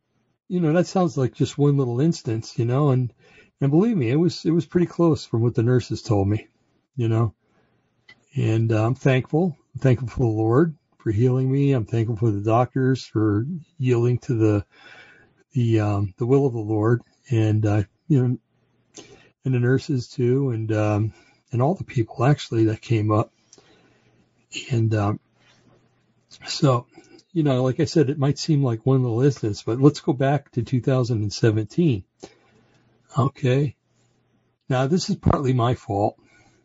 you 0.48 0.60
know 0.60 0.72
that 0.72 0.86
sounds 0.86 1.16
like 1.16 1.34
just 1.34 1.58
one 1.58 1.76
little 1.76 2.00
instance, 2.00 2.58
you 2.58 2.64
know, 2.64 2.90
and 2.90 3.12
and 3.60 3.70
believe 3.70 3.96
me, 3.96 4.10
it 4.10 4.16
was 4.16 4.44
it 4.44 4.50
was 4.50 4.66
pretty 4.66 4.86
close 4.86 5.24
from 5.24 5.42
what 5.42 5.54
the 5.54 5.62
nurses 5.62 6.02
told 6.02 6.28
me, 6.28 6.48
you 6.96 7.08
know, 7.08 7.34
and 8.34 8.72
uh, 8.72 8.84
I'm 8.84 8.94
thankful. 8.94 9.56
I'm 9.74 9.80
thankful 9.80 10.08
for 10.08 10.20
the 10.20 10.26
Lord 10.26 10.76
for 10.98 11.10
healing 11.10 11.50
me. 11.50 11.72
I'm 11.72 11.86
thankful 11.86 12.16
for 12.16 12.30
the 12.30 12.40
doctors 12.40 13.04
for 13.04 13.46
yielding 13.78 14.18
to 14.18 14.34
the 14.34 14.66
the 15.52 15.80
um, 15.80 16.14
the 16.16 16.26
will 16.26 16.46
of 16.46 16.52
the 16.52 16.58
Lord, 16.58 17.02
and 17.30 17.64
uh, 17.64 17.82
you 18.08 18.22
know, 18.22 18.38
and 19.44 19.54
the 19.54 19.60
nurses 19.60 20.08
too, 20.08 20.50
and 20.50 20.72
um, 20.72 21.12
and 21.50 21.62
all 21.62 21.74
the 21.74 21.84
people 21.84 22.24
actually 22.24 22.64
that 22.66 22.80
came 22.80 23.10
up, 23.10 23.32
and 24.70 24.94
um, 24.94 25.20
so 26.46 26.86
you 27.32 27.42
know, 27.42 27.62
like 27.62 27.80
I 27.80 27.86
said, 27.86 28.10
it 28.10 28.18
might 28.18 28.38
seem 28.38 28.62
like 28.62 28.84
one 28.84 29.02
little 29.02 29.22
instance, 29.22 29.62
but 29.62 29.80
let's 29.80 30.00
go 30.00 30.12
back 30.12 30.50
to 30.52 30.62
2017. 30.62 32.04
Okay. 33.18 33.76
Now, 34.68 34.86
this 34.86 35.08
is 35.10 35.16
partly 35.16 35.52
my 35.52 35.74
fault. 35.74 36.18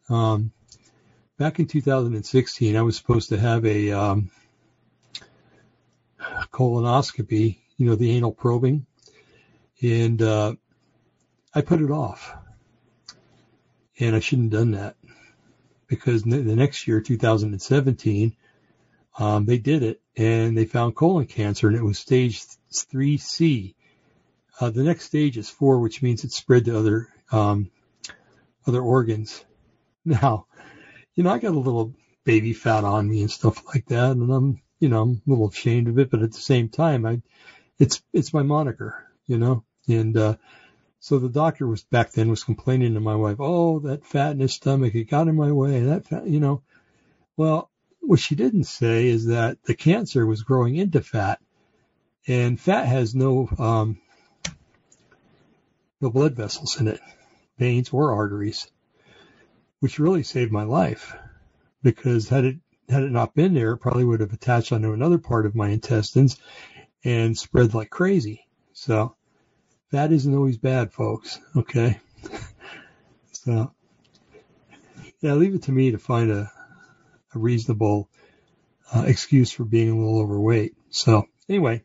Um, 0.10 0.52
back 1.38 1.60
in 1.60 1.68
2016, 1.68 2.76
I 2.76 2.82
was 2.82 2.98
supposed 2.98 3.30
to 3.30 3.38
have 3.38 3.66
a 3.66 3.92
um, 3.92 4.32
colonoscopy, 6.52 7.60
you 7.78 7.86
know, 7.86 7.96
the 7.96 8.12
anal 8.12 8.32
probing, 8.32 8.86
and 9.82 10.22
uh, 10.22 10.56
I 11.54 11.62
put 11.62 11.82
it 11.82 11.92
off. 11.92 12.34
And 14.00 14.16
I 14.16 14.20
shouldn't 14.20 14.54
have 14.54 14.62
done 14.62 14.72
that 14.72 14.96
because 15.88 16.24
the 16.24 16.56
next 16.56 16.88
year, 16.88 17.02
2017, 17.02 18.36
um, 19.18 19.46
they 19.46 19.58
did 19.58 19.82
it 19.82 20.02
and 20.16 20.58
they 20.58 20.66
found 20.66 20.96
colon 20.96 21.26
cancer 21.26 21.68
and 21.68 21.76
it 21.76 21.84
was 21.84 21.98
stage 21.98 22.44
3C. 22.72 23.74
Uh, 24.60 24.70
the 24.70 24.84
next 24.84 25.06
stage 25.06 25.38
is 25.38 25.50
four, 25.50 25.80
which 25.80 26.02
means 26.02 26.24
it's 26.24 26.36
spread 26.36 26.66
to 26.66 26.78
other 26.78 27.08
um, 27.32 27.70
other 28.66 28.82
organs. 28.82 29.44
Now, 30.06 30.46
you 31.16 31.24
know, 31.26 31.32
I 31.32 31.38
got 31.38 31.54
a 31.54 31.60
little 31.60 31.94
baby 32.24 32.54
fat 32.54 32.86
on 32.86 33.10
me 33.10 33.24
and 33.24 33.30
stuff 33.30 33.62
like 33.66 33.88
that, 33.88 34.12
and 34.12 34.32
I'm, 34.32 34.62
you 34.80 34.88
know, 34.88 35.02
I'm 35.02 35.22
a 35.28 35.30
little 35.30 35.50
ashamed 35.50 35.90
of 35.90 36.00
it, 36.00 36.10
but 36.10 36.22
at 36.22 36.32
the 36.32 36.40
same 36.40 36.70
time, 36.70 37.06
I, 37.06 37.22
it's 37.80 38.02
it's 38.14 38.34
my 38.34 38.44
moniker, 38.44 39.06
you 39.26 39.38
know, 39.38 39.64
and 39.88 40.18
uh, 40.18 40.36
so 41.00 41.20
the 41.20 41.30
doctor 41.30 41.68
was 41.68 41.84
back 41.84 42.12
then 42.12 42.30
was 42.30 42.44
complaining 42.44 42.94
to 42.94 43.00
my 43.00 43.16
wife, 43.16 43.38
oh, 43.40 43.80
that 43.80 44.06
fat 44.06 44.32
in 44.32 44.40
his 44.40 44.54
stomach, 44.54 44.96
it 44.96 45.10
got 45.10 45.28
in 45.28 45.36
my 45.36 45.52
way, 45.52 45.82
that 45.82 46.08
fat, 46.08 46.28
you 46.28 46.40
know. 46.40 46.64
Well, 47.36 47.70
what 48.00 48.20
she 48.20 48.36
didn't 48.36 48.64
say 48.64 49.08
is 49.08 49.28
that 49.28 49.62
the 49.64 49.76
cancer 49.76 50.26
was 50.26 50.44
growing 50.44 50.76
into 50.76 51.02
fat, 51.02 51.40
and 52.28 52.60
fat 52.60 52.86
has 52.86 53.14
no 53.14 53.48
um, 53.60 54.00
no 56.02 56.10
blood 56.10 56.36
vessels 56.36 56.80
in 56.80 56.88
it, 56.88 57.00
veins 57.58 57.90
or 57.90 58.14
arteries, 58.14 58.68
which 59.80 60.00
really 60.00 60.24
saved 60.24 60.52
my 60.52 60.64
life 60.64 61.16
because 61.84 62.30
had 62.30 62.46
it 62.46 62.58
had 62.90 63.04
it 63.04 63.12
not 63.12 63.36
been 63.36 63.54
there, 63.54 63.74
it 63.74 63.78
probably 63.78 64.06
would 64.06 64.22
have 64.22 64.34
attached 64.34 64.72
onto 64.72 64.94
another 64.94 65.18
part 65.18 65.46
of 65.46 65.56
my 65.56 65.70
intestines 65.70 66.38
and 67.04 67.38
spread 67.38 67.74
like 67.74 67.90
crazy. 67.90 68.48
So 68.74 69.16
that 69.92 70.12
isn't 70.12 70.36
always 70.36 70.58
bad, 70.58 70.94
folks. 70.94 71.40
Okay. 71.56 72.00
so 73.32 73.74
yeah, 75.22 75.34
leave 75.34 75.56
it 75.56 75.64
to 75.64 75.72
me 75.72 75.92
to 75.92 75.98
find 75.98 76.32
a, 76.32 76.52
a 77.34 77.40
reasonable 77.40 78.10
uh, 78.94 79.04
excuse 79.08 79.52
for 79.52 79.66
being 79.66 79.90
a 79.90 79.98
little 79.98 80.20
overweight. 80.20 80.76
So 80.90 81.28
anyway, 81.50 81.84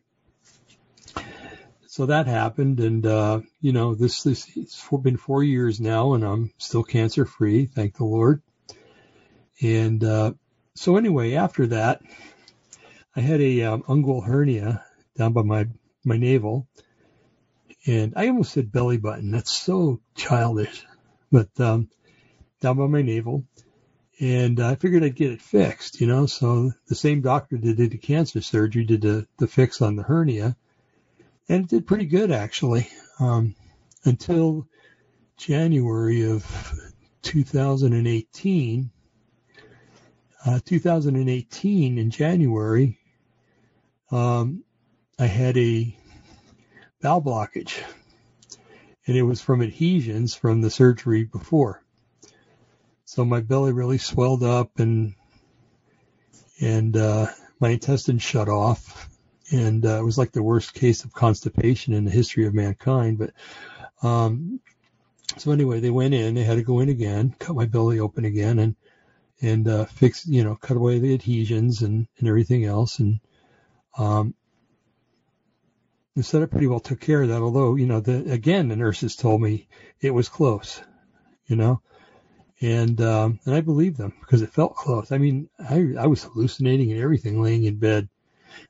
so 1.87 2.07
that 2.07 2.27
happened, 2.27 2.79
and 2.79 3.05
uh, 3.05 3.41
you 3.61 3.71
know 3.71 3.95
this 3.95 4.23
this 4.23 4.49
it's 4.55 4.87
been 5.03 5.17
four 5.17 5.43
years 5.43 5.79
now, 5.79 6.13
and 6.13 6.23
I'm 6.23 6.51
still 6.57 6.83
cancer 6.83 7.25
free, 7.25 7.65
thank 7.65 7.97
the 7.97 8.05
Lord. 8.05 8.41
And 9.61 10.03
uh, 10.03 10.33
so 10.75 10.97
anyway, 10.97 11.35
after 11.35 11.67
that, 11.67 12.01
I 13.15 13.21
had 13.21 13.41
a 13.41 13.61
um, 13.63 13.83
ungual 13.83 14.25
hernia 14.25 14.83
down 15.15 15.33
by 15.33 15.43
my 15.43 15.67
my 16.05 16.17
navel, 16.17 16.67
and 17.85 18.13
I 18.15 18.27
almost 18.27 18.53
said 18.53 18.71
belly 18.71 18.97
button. 18.97 19.31
That's 19.31 19.51
so 19.51 20.01
childish, 20.15 20.85
but 21.31 21.49
um, 21.59 21.89
down 22.59 22.77
by 22.77 22.87
my 22.87 23.01
navel, 23.01 23.45
and 24.19 24.59
I 24.59 24.75
figured 24.75 25.03
I'd 25.03 25.15
get 25.15 25.31
it 25.31 25.41
fixed, 25.41 25.99
you 26.01 26.07
know. 26.07 26.25
So 26.25 26.71
the 26.87 26.95
same 26.95 27.21
doctor 27.21 27.57
that 27.57 27.77
did 27.77 27.91
the 27.91 27.97
cancer 27.97 28.41
surgery 28.41 28.85
did 28.85 29.01
the, 29.01 29.27
the 29.37 29.47
fix 29.47 29.81
on 29.81 29.95
the 29.95 30.03
hernia, 30.03 30.55
and 31.49 31.65
it 31.65 31.69
did 31.69 31.87
pretty 31.87 32.05
good 32.05 32.31
actually 32.31 32.87
um, 33.19 33.55
until 34.05 34.67
January 35.37 36.29
of 36.29 36.45
2018. 37.23 38.91
Uh, 40.45 40.59
2018 40.65 41.97
in 41.97 42.11
January, 42.11 42.99
um, 44.11 44.61
I 45.19 45.27
had 45.27 45.57
a 45.57 45.95
bowel 47.01 47.21
blockage, 47.21 47.81
and 49.05 49.15
it 49.15 49.21
was 49.21 49.41
from 49.41 49.61
adhesions 49.61 50.33
from 50.33 50.61
the 50.61 50.71
surgery 50.71 51.23
before. 51.23 51.83
So 53.05 53.23
my 53.23 53.41
belly 53.41 53.73
really 53.73 53.99
swelled 53.99 54.41
up, 54.41 54.79
and 54.79 55.13
and 56.59 56.97
uh, 56.97 57.27
my 57.59 57.69
intestines 57.69 58.23
shut 58.23 58.49
off, 58.49 59.07
and 59.51 59.85
uh, 59.85 59.99
it 59.99 60.03
was 60.03 60.17
like 60.17 60.31
the 60.31 60.41
worst 60.41 60.73
case 60.73 61.03
of 61.03 61.13
constipation 61.13 61.93
in 61.93 62.05
the 62.05 62.11
history 62.11 62.47
of 62.47 62.55
mankind. 62.55 63.19
But 63.19 63.33
um, 64.01 64.61
so 65.37 65.51
anyway, 65.51 65.79
they 65.79 65.91
went 65.91 66.15
in. 66.15 66.33
They 66.33 66.43
had 66.43 66.55
to 66.57 66.63
go 66.63 66.79
in 66.79 66.89
again, 66.89 67.35
cut 67.37 67.55
my 67.55 67.65
belly 67.65 67.99
open 67.99 68.25
again, 68.25 68.57
and 68.57 68.75
and 69.41 69.67
uh, 69.67 69.85
fix, 69.85 70.25
you 70.25 70.43
know, 70.43 70.55
cut 70.55 70.77
away 70.77 70.97
the 70.97 71.13
adhesions 71.13 71.83
and 71.83 72.07
and 72.17 72.27
everything 72.27 72.65
else. 72.65 72.97
And 72.97 73.19
um, 73.95 74.33
the 76.15 76.23
setup 76.23 76.51
pretty 76.51 76.67
well 76.67 76.79
took 76.79 76.99
care 76.99 77.23
of 77.23 77.29
that. 77.29 77.41
Although, 77.41 77.75
you 77.75 77.85
know, 77.85 77.99
the 77.99 78.31
again, 78.31 78.67
the 78.67 78.75
nurses 78.75 79.15
told 79.15 79.41
me 79.41 79.67
it 80.01 80.11
was 80.11 80.29
close. 80.29 80.81
You 81.47 81.57
know, 81.57 81.81
and 82.61 82.99
um, 83.01 83.39
and 83.45 83.53
I 83.53 83.61
believed 83.61 83.97
them 83.97 84.13
because 84.21 84.41
it 84.41 84.53
felt 84.53 84.75
close. 84.75 85.11
I 85.11 85.17
mean, 85.17 85.49
I 85.59 85.93
I 85.99 86.07
was 86.07 86.23
hallucinating 86.23 86.91
and 86.91 87.01
everything, 87.01 87.41
laying 87.41 87.65
in 87.65 87.77
bed. 87.77 88.07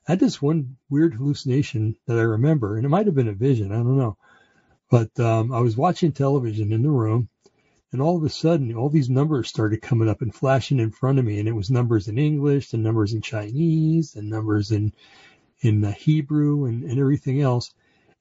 I 0.08 0.12
had 0.12 0.20
this 0.20 0.40
one 0.40 0.76
weird 0.88 1.14
hallucination 1.14 1.96
that 2.06 2.18
I 2.18 2.22
remember, 2.22 2.76
and 2.76 2.84
it 2.84 2.88
might 2.88 3.06
have 3.06 3.14
been 3.14 3.28
a 3.28 3.34
vision. 3.34 3.70
I 3.70 3.76
don't 3.76 3.98
know. 3.98 4.16
But 4.90 5.18
um, 5.20 5.52
I 5.52 5.60
was 5.60 5.76
watching 5.76 6.12
television 6.12 6.72
in 6.72 6.82
the 6.82 6.90
room, 6.90 7.28
and 7.92 8.00
all 8.00 8.16
of 8.16 8.24
a 8.24 8.28
sudden, 8.28 8.74
all 8.74 8.88
these 8.88 9.10
numbers 9.10 9.48
started 9.48 9.82
coming 9.82 10.08
up 10.08 10.22
and 10.22 10.34
flashing 10.34 10.80
in 10.80 10.90
front 10.90 11.18
of 11.18 11.24
me, 11.24 11.38
and 11.38 11.48
it 11.48 11.52
was 11.52 11.70
numbers 11.70 12.08
in 12.08 12.18
English, 12.18 12.72
and 12.72 12.82
numbers 12.82 13.12
in 13.12 13.20
Chinese, 13.20 14.16
and 14.16 14.28
numbers 14.28 14.72
in 14.72 14.92
in 15.64 15.80
the 15.80 15.92
Hebrew, 15.92 16.66
and, 16.66 16.84
and 16.84 16.98
everything 16.98 17.40
else, 17.40 17.72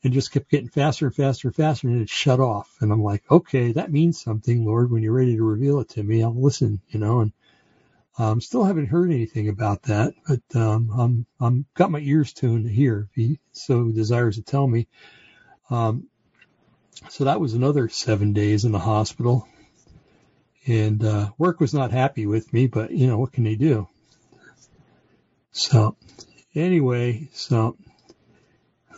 and 0.03 0.13
just 0.13 0.31
kept 0.31 0.49
getting 0.49 0.69
faster 0.69 1.07
and 1.07 1.15
faster 1.15 1.47
and 1.49 1.55
faster, 1.55 1.87
and 1.87 2.01
it 2.01 2.09
shut 2.09 2.39
off. 2.39 2.77
And 2.81 2.91
I'm 2.91 3.03
like, 3.03 3.23
okay, 3.29 3.73
that 3.73 3.91
means 3.91 4.21
something, 4.21 4.65
Lord. 4.65 4.91
When 4.91 5.03
you're 5.03 5.13
ready 5.13 5.35
to 5.35 5.43
reveal 5.43 5.79
it 5.79 5.89
to 5.89 6.03
me, 6.03 6.23
I'll 6.23 6.33
listen. 6.33 6.81
You 6.89 6.99
know, 6.99 7.19
and 7.19 7.33
um, 8.17 8.41
still 8.41 8.63
haven't 8.63 8.87
heard 8.87 9.11
anything 9.11 9.49
about 9.49 9.83
that, 9.83 10.13
but 10.27 10.41
um, 10.55 10.91
I'm 10.95 11.25
I'm 11.39 11.65
got 11.73 11.91
my 11.91 11.99
ears 11.99 12.31
tuned 12.31 12.65
to 12.65 12.71
hear 12.71 13.07
if 13.09 13.15
he 13.15 13.39
so 13.51 13.89
desires 13.91 14.35
to 14.35 14.43
tell 14.43 14.67
me. 14.67 14.87
Um, 15.69 16.07
so 17.09 17.23
that 17.25 17.39
was 17.39 17.53
another 17.53 17.89
seven 17.89 18.33
days 18.33 18.65
in 18.65 18.71
the 18.71 18.79
hospital, 18.79 19.47
and 20.67 21.03
uh, 21.03 21.31
work 21.37 21.59
was 21.59 21.73
not 21.73 21.91
happy 21.91 22.25
with 22.25 22.53
me, 22.53 22.67
but 22.67 22.91
you 22.91 23.07
know 23.07 23.17
what 23.17 23.33
can 23.33 23.45
they 23.45 23.55
do? 23.55 23.87
So 25.51 25.97
anyway, 26.55 27.29
so 27.33 27.77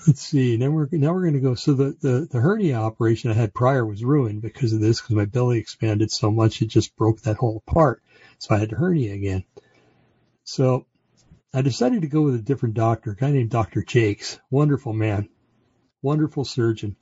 let's 0.07 0.21
see. 0.21 0.57
Now 0.57 0.69
we're 0.69 0.87
now 0.91 1.13
we're 1.13 1.21
going 1.21 1.33
to 1.33 1.39
go. 1.39 1.55
So 1.55 1.73
the, 1.73 1.95
the 2.01 2.27
the 2.31 2.39
hernia 2.39 2.75
operation 2.75 3.31
I 3.31 3.33
had 3.33 3.53
prior 3.53 3.85
was 3.85 4.03
ruined 4.03 4.41
because 4.41 4.73
of 4.73 4.81
this, 4.81 5.01
because 5.01 5.15
my 5.15 5.25
belly 5.25 5.59
expanded 5.59 6.11
so 6.11 6.31
much 6.31 6.61
it 6.61 6.67
just 6.67 6.95
broke 6.95 7.21
that 7.21 7.37
whole 7.37 7.63
apart. 7.65 8.01
So 8.39 8.55
I 8.55 8.59
had 8.59 8.69
to 8.69 8.75
hernia 8.75 9.13
again. 9.13 9.43
So 10.43 10.85
I 11.53 11.61
decided 11.61 12.01
to 12.01 12.07
go 12.07 12.21
with 12.21 12.35
a 12.35 12.41
different 12.41 12.75
doctor, 12.75 13.11
a 13.11 13.15
guy 13.15 13.31
named 13.31 13.49
Dr. 13.49 13.83
Jakes. 13.83 14.39
Wonderful 14.51 14.93
man. 14.93 15.29
Wonderful 16.01 16.45
surgeon. 16.45 16.95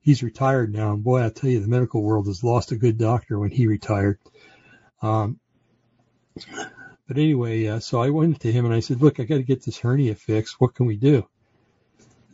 He's 0.00 0.22
retired 0.22 0.72
now. 0.72 0.92
And 0.92 1.04
boy, 1.04 1.24
I 1.24 1.28
tell 1.28 1.50
you, 1.50 1.60
the 1.60 1.68
medical 1.68 2.02
world 2.02 2.26
has 2.26 2.42
lost 2.42 2.72
a 2.72 2.76
good 2.76 2.98
doctor 2.98 3.38
when 3.38 3.50
he 3.50 3.66
retired. 3.66 4.18
Um, 5.02 5.38
but 7.08 7.16
anyway, 7.16 7.66
uh, 7.66 7.80
so 7.80 8.02
I 8.02 8.10
went 8.10 8.40
to 8.40 8.52
him 8.52 8.66
and 8.66 8.74
I 8.74 8.80
said, 8.80 9.00
look, 9.00 9.18
I 9.18 9.24
got 9.24 9.36
to 9.36 9.42
get 9.42 9.64
this 9.64 9.78
hernia 9.78 10.14
fixed. 10.14 10.60
What 10.60 10.74
can 10.74 10.84
we 10.84 10.96
do? 10.96 11.26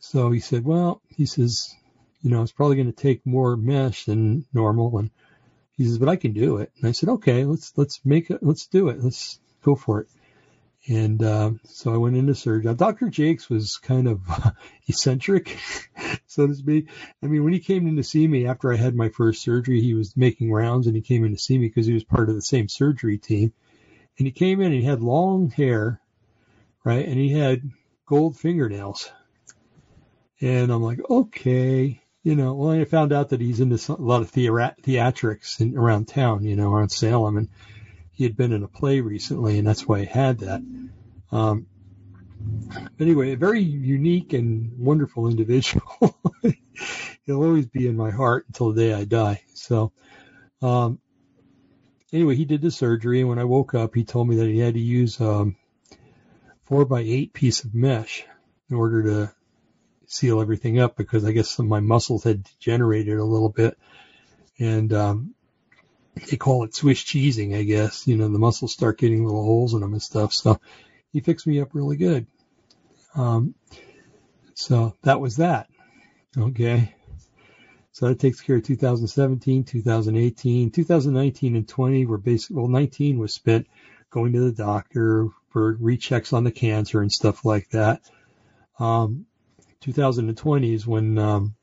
So 0.01 0.33
he 0.33 0.41
said, 0.41 0.65
well, 0.65 1.01
he 1.09 1.27
says, 1.27 1.73
you 2.23 2.31
know, 2.31 2.43
it's 2.43 2.53
probably 2.53 2.77
going 2.77 2.93
to 2.93 3.03
take 3.03 3.25
more 3.25 3.57
mesh 3.57 4.05
than 4.05 4.45
normal. 4.53 4.99
And 4.99 5.11
he 5.77 5.85
says, 5.85 5.99
but 5.99 6.09
I 6.09 6.17
can 6.17 6.33
do 6.33 6.57
it. 6.57 6.73
And 6.77 6.89
I 6.89 6.93
said, 6.93 7.09
okay, 7.09 7.45
let's, 7.45 7.73
let's 7.77 8.01
make 8.05 8.31
it, 8.31 8.43
let's 8.43 8.67
do 8.67 8.89
it. 8.89 9.03
Let's 9.03 9.39
go 9.63 9.77
for 9.77 10.01
it. 10.01 10.09
And 10.87 11.23
uh, 11.23 11.53
so 11.65 11.95
I 11.95 11.97
went 11.97 12.17
into 12.17 12.35
surgery. 12.35 12.65
Now, 12.65 12.75
Dr. 12.75 13.09
Jakes 13.09 13.49
was 13.49 13.79
kind 13.79 14.09
of 14.09 14.21
eccentric, 14.89 15.57
so 16.27 16.49
to 16.49 16.55
speak. 16.55 16.89
I 17.23 17.27
mean, 17.27 17.45
when 17.45 17.55
he 17.55 17.61
came 17.61 17.87
in 17.87 17.97
to 17.97 18.03
see 18.03 18.27
me 18.27 18.47
after 18.47 18.73
I 18.73 18.77
had 18.77 18.95
my 18.95 19.09
first 19.09 19.43
surgery, 19.43 19.81
he 19.81 19.95
was 19.95 20.17
making 20.17 20.53
rounds 20.53 20.87
and 20.89 20.97
he 20.97 21.01
came 21.01 21.25
in 21.25 21.33
to 21.33 21.39
see 21.39 21.57
me 21.57 21.69
because 21.69 21.87
he 21.87 21.95
was 21.95 22.05
part 22.05 22.29
of 22.29 22.35
the 22.35 22.43
same 22.43 22.69
surgery 22.69 23.19
team. 23.19 23.53
And 24.19 24.27
he 24.27 24.33
came 24.33 24.61
in 24.61 24.67
and 24.67 24.75
he 24.75 24.83
had 24.83 25.03
long 25.03 25.51
hair, 25.51 26.01
right? 26.85 27.07
And 27.07 27.19
he 27.19 27.31
had 27.31 27.71
gold 28.07 28.37
fingernails. 28.37 29.11
And 30.41 30.71
I'm 30.71 30.83
like, 30.83 31.01
okay, 31.09 32.03
you 32.23 32.37
know, 32.37 32.55
well, 32.55 32.71
I 32.71 32.85
found 32.85 33.13
out 33.13 33.31
that 33.31 33.41
he's 33.41 33.61
into 33.61 33.93
a 33.93 34.01
lot 34.01 34.23
of 34.23 34.33
theatrics 34.33 35.61
in, 35.61 35.77
around 35.77 36.09
town, 36.09 36.45
you 36.45 36.57
know, 36.57 36.73
around 36.73 36.91
Salem, 36.91 37.37
and 37.37 37.49
he 38.13 38.25
had 38.25 38.37
been 38.37 38.53
in 38.53 38.63
a 38.63 38.69
play 38.69 39.01
recently, 39.01 39.59
and 39.59 39.67
that's 39.67 39.87
why 39.87 40.01
he 40.01 40.07
had 40.07 40.39
that. 40.39 40.63
Um, 41.33 41.67
anyway, 42.99 43.33
a 43.33 43.37
very 43.37 43.61
unique 43.61 44.33
and 44.33 44.79
wonderful 44.79 45.29
individual. 45.29 46.19
He'll 47.25 47.43
always 47.43 47.67
be 47.67 47.87
in 47.87 47.97
my 47.97 48.11
heart 48.11 48.47
until 48.49 48.73
the 48.73 48.83
day 48.83 48.95
I 48.95 49.05
die. 49.05 49.43
So, 49.55 49.93
um, 50.63 51.01
anyway, 52.15 52.37
he 52.37 52.45
did 52.45 52.63
the 52.63 52.71
surgery, 52.71 53.21
and 53.21 53.29
when 53.29 53.39
I 53.39 53.45
woke 53.45 53.75
up, 53.75 53.95
he 53.95 54.05
told 54.05 54.29
me 54.29 54.37
that 54.37 54.47
he 54.47 54.61
had 54.61 54.75
to 54.75 54.81
use 54.81 55.21
um, 55.21 55.57
four 56.65 56.85
by 56.87 57.01
eight 57.01 57.35
piece 57.35 57.65
of 57.65 57.75
mesh 57.75 58.25
in 58.71 58.77
order 58.77 59.03
to 59.03 59.35
seal 60.07 60.41
everything 60.41 60.79
up 60.79 60.97
because 60.97 61.25
I 61.25 61.33
guess 61.33 61.51
some 61.51 61.67
of 61.67 61.71
my 61.71 61.81
muscles 61.81 62.25
had 62.25 62.45
degenerated 62.45 63.19
a 63.19 63.25
little 63.25 63.49
bit, 63.49 63.77
and 64.59 64.93
um, 64.93 65.35
they 66.31 66.37
call 66.37 66.65
it 66.65 66.75
Swiss 66.75 67.03
cheesing, 67.03 67.59
I 67.59 67.65
guess. 67.65 68.07
You 68.07 68.17
know, 68.17 68.29
the 68.29 68.39
muscles 68.39 68.73
start 68.73 68.99
getting 68.99 69.25
little 69.25 69.45
holes 69.45 69.75
in 69.75 69.81
them 69.81 69.93
and 69.93 70.03
stuff. 70.03 70.33
So 70.33 70.61
he 71.13 71.21
fixed 71.21 71.47
me 71.47 71.61
up 71.61 71.75
really 71.75 71.97
good. 71.97 72.27
Um, 73.17 73.55
so 74.55 74.97
that 75.03 75.21
was 75.21 75.37
that. 75.37 75.69
Okay. 76.37 76.94
So 77.95 78.09
that 78.09 78.19
takes 78.19 78.41
care 78.41 78.57
of 78.57 78.65
2017, 78.65 79.63
2018, 79.63 80.71
2019 80.73 81.55
and 81.55 81.69
20 81.69 82.07
were 82.07 82.19
basically, 82.19 82.57
well, 82.57 82.67
19 82.67 83.21
was 83.21 83.33
spent 83.33 83.69
going 84.11 84.33
to 84.33 84.41
the 84.41 84.51
doctor 84.51 85.29
for 85.51 85.77
rechecks 85.77 86.33
on 86.33 86.43
the 86.43 86.51
cancer 86.51 87.01
and 87.01 87.13
stuff 87.13 87.45
like 87.45 87.71
that. 87.71 88.03
Um, 88.81 89.27
2020 89.83 90.75
is 90.75 90.85
when, 90.85 91.19
um, 91.19 91.55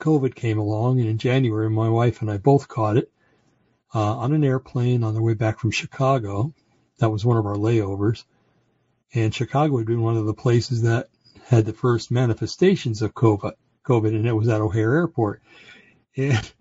COVID 0.00 0.34
came 0.34 0.58
along 0.58 0.98
and 0.98 1.08
in 1.08 1.18
January, 1.18 1.70
my 1.70 1.90
wife 1.90 2.22
and 2.22 2.30
I 2.30 2.38
both 2.38 2.66
caught 2.66 2.96
it, 2.96 3.12
uh, 3.94 4.16
on 4.16 4.32
an 4.32 4.42
airplane 4.42 5.04
on 5.04 5.14
the 5.14 5.22
way 5.22 5.34
back 5.34 5.60
from 5.60 5.70
Chicago. 5.70 6.52
That 6.98 7.10
was 7.10 7.24
one 7.24 7.36
of 7.36 7.46
our 7.46 7.54
layovers. 7.54 8.24
And 9.14 9.32
Chicago 9.32 9.78
had 9.78 9.86
been 9.86 10.02
one 10.02 10.16
of 10.16 10.26
the 10.26 10.34
places 10.34 10.82
that 10.82 11.08
had 11.44 11.66
the 11.66 11.72
first 11.72 12.10
manifestations 12.10 13.00
of 13.00 13.14
COVID, 13.14 13.52
COVID, 13.86 14.08
and 14.08 14.26
it 14.26 14.32
was 14.32 14.48
at 14.48 14.60
O'Hare 14.60 14.94
Airport. 14.94 15.42
And 16.16 16.52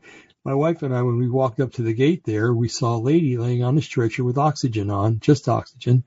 my 0.44 0.54
wife 0.54 0.84
and 0.84 0.96
I, 0.96 1.02
when 1.02 1.18
we 1.18 1.30
walked 1.30 1.60
up 1.60 1.74
to 1.74 1.82
the 1.82 1.94
gate 1.94 2.24
there, 2.24 2.54
we 2.54 2.68
saw 2.68 2.96
a 2.96 3.00
lady 3.00 3.38
laying 3.38 3.64
on 3.64 3.78
a 3.78 3.82
stretcher 3.82 4.24
with 4.24 4.38
oxygen 4.38 4.90
on, 4.90 5.20
just 5.20 5.50
oxygen. 5.50 6.04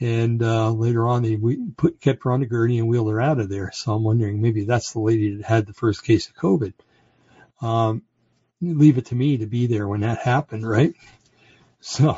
And 0.00 0.42
uh, 0.42 0.70
later 0.70 1.08
on, 1.08 1.22
they 1.22 1.34
we 1.34 1.58
put 1.76 2.00
kept 2.00 2.22
her 2.22 2.30
on 2.30 2.40
the 2.40 2.46
gurney 2.46 2.78
and 2.78 2.88
wheeled 2.88 3.10
her 3.10 3.20
out 3.20 3.40
of 3.40 3.48
there. 3.48 3.72
So 3.72 3.92
I'm 3.92 4.04
wondering 4.04 4.40
maybe 4.40 4.64
that's 4.64 4.92
the 4.92 5.00
lady 5.00 5.36
that 5.36 5.44
had 5.44 5.66
the 5.66 5.72
first 5.72 6.04
case 6.04 6.28
of 6.28 6.36
COVID. 6.36 6.72
Um, 7.60 8.02
leave 8.60 8.98
it 8.98 9.06
to 9.06 9.16
me 9.16 9.38
to 9.38 9.46
be 9.46 9.66
there 9.66 9.88
when 9.88 10.00
that 10.00 10.18
happened, 10.18 10.68
right? 10.68 10.94
So 11.80 12.16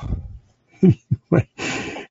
my, 1.30 1.46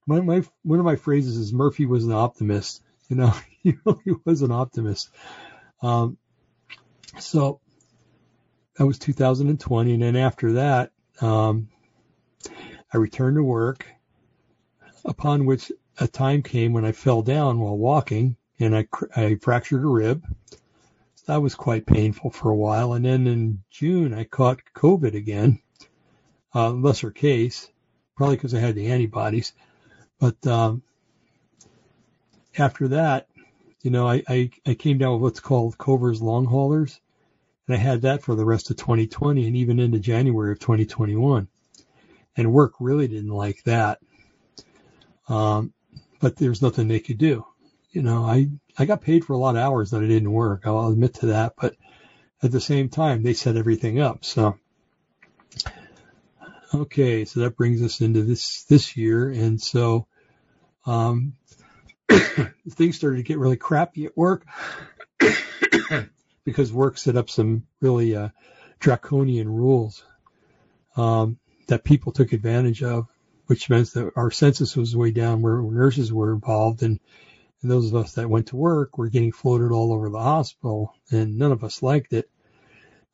my 0.06 0.44
one 0.64 0.80
of 0.80 0.86
my 0.86 0.96
phrases 0.96 1.38
is 1.38 1.54
Murphy 1.54 1.86
was 1.86 2.06
an 2.06 2.12
optimist. 2.12 2.82
You 3.10 3.18
know, 3.18 3.34
he 3.64 3.76
really 3.86 4.20
was 4.26 4.42
an 4.42 4.52
optimist. 4.52 5.10
Um, 5.82 6.18
so 7.20 7.60
that 8.78 8.86
was 8.86 9.00
2020, 9.00 9.94
and 9.94 10.02
then 10.02 10.16
after 10.16 10.54
that, 10.54 10.92
um, 11.22 11.70
I 12.94 12.98
returned 12.98 13.38
to 13.38 13.44
work. 13.44 13.86
Upon 15.06 15.46
which 15.46 15.72
a 15.98 16.08
time 16.08 16.44
came 16.44 16.74
when 16.74 16.86
I 16.86 16.92
fell 16.92 17.22
down 17.22 17.60
while 17.60 17.78
walking, 17.78 18.36
and 18.60 18.76
I 18.76 18.88
I 19.16 19.36
fractured 19.36 19.84
a 19.84 19.88
rib. 19.88 20.26
So 21.16 21.24
that 21.28 21.42
was 21.42 21.56
quite 21.56 21.86
painful 21.86 22.32
for 22.32 22.50
a 22.50 22.56
while, 22.56 22.94
and 22.94 23.06
then 23.06 23.28
in 23.28 23.64
June 23.70 24.14
I 24.14 24.26
caught 24.26 24.62
COVID 24.76 25.14
again, 25.16 25.62
uh, 26.54 26.72
lesser 26.72 27.12
case, 27.12 27.70
probably 28.16 28.36
because 28.36 28.54
I 28.54 28.60
had 28.60 28.76
the 28.76 28.88
antibodies. 28.88 29.54
But 30.20 30.46
um, 30.46 30.84
after 32.58 32.90
that, 32.90 33.29
you 33.82 33.92
know, 33.92 34.08
I, 34.08 34.24
I, 34.28 34.50
I 34.66 34.74
came 34.74 34.98
down 34.98 35.14
with 35.14 35.22
what's 35.22 35.40
called 35.40 35.78
COVID's 35.78 36.22
long 36.22 36.46
haulers, 36.46 37.00
and 37.68 37.76
I 37.76 37.80
had 37.80 38.02
that 38.02 38.24
for 38.24 38.36
the 38.36 38.46
rest 38.46 38.72
of 38.72 38.78
2020 38.78 39.48
and 39.48 39.56
even 39.56 39.80
into 39.80 40.00
January 40.00 40.52
of 40.52 40.60
2021. 40.60 41.48
And 42.36 42.54
work 42.54 42.74
really 42.80 43.08
didn't 43.08 43.30
like 43.30 43.64
that. 43.64 44.00
Um, 45.28 45.74
but 46.20 46.36
there's 46.36 46.62
nothing 46.62 46.88
they 46.88 47.00
could 47.00 47.18
do. 47.18 47.46
You 47.92 48.02
know, 48.02 48.24
I, 48.24 48.50
I 48.78 48.86
got 48.86 49.02
paid 49.02 49.26
for 49.26 49.34
a 49.34 49.38
lot 49.38 49.56
of 49.56 49.62
hours 49.62 49.92
that 49.92 50.04
I 50.04 50.08
didn't 50.08 50.32
work. 50.32 50.64
I'll 50.66 50.90
admit 50.90 51.16
to 51.16 51.28
that. 51.28 51.54
But 51.60 51.76
at 52.44 52.52
the 52.52 52.62
same 52.62 52.90
time, 52.90 53.24
they 53.24 53.34
set 53.34 53.56
everything 53.56 54.00
up. 54.00 54.26
So, 54.26 54.58
okay. 56.74 57.26
So 57.26 57.42
that 57.42 57.56
brings 57.56 57.82
us 57.82 58.02
into 58.02 58.24
this, 58.24 58.64
this 58.64 58.96
year. 58.98 59.30
And 59.30 59.62
so, 59.62 60.08
um, 60.86 61.34
things 62.70 62.96
started 62.96 63.18
to 63.18 63.24
get 63.24 63.38
really 63.38 63.58
crappy 63.58 64.06
at 64.06 64.18
work 64.18 64.46
because 66.44 66.74
work 66.74 66.98
set 66.98 67.18
up 67.18 67.30
some 67.30 67.64
really 67.82 68.16
uh, 68.16 68.30
draconian 68.80 69.50
rules 69.50 70.04
um, 70.98 71.38
that 71.68 71.84
people 71.84 72.12
took 72.12 72.34
advantage 72.34 72.84
of, 72.84 73.08
which 73.46 73.70
meant 73.70 73.92
that 73.94 74.12
our 74.16 74.32
census 74.32 74.76
was 74.76 74.96
way 74.96 75.12
down 75.12 75.42
where 75.42 75.62
nurses 75.62 76.12
were 76.12 76.34
involved 76.34 76.84
and, 76.84 77.00
and 77.62 77.72
those 77.72 77.88
of 77.88 77.96
us 77.96 78.14
that 78.14 78.30
went 78.30 78.48
to 78.48 78.56
work 78.56 78.98
were 78.98 79.10
getting 79.10 79.32
floated 79.32 79.72
all 79.72 79.94
over 79.94 80.10
the 80.10 80.20
hospital 80.20 80.96
and 81.12 81.38
none 81.38 81.52
of 81.52 81.64
us 81.64 81.84
liked 81.84 82.14
it. 82.14 82.30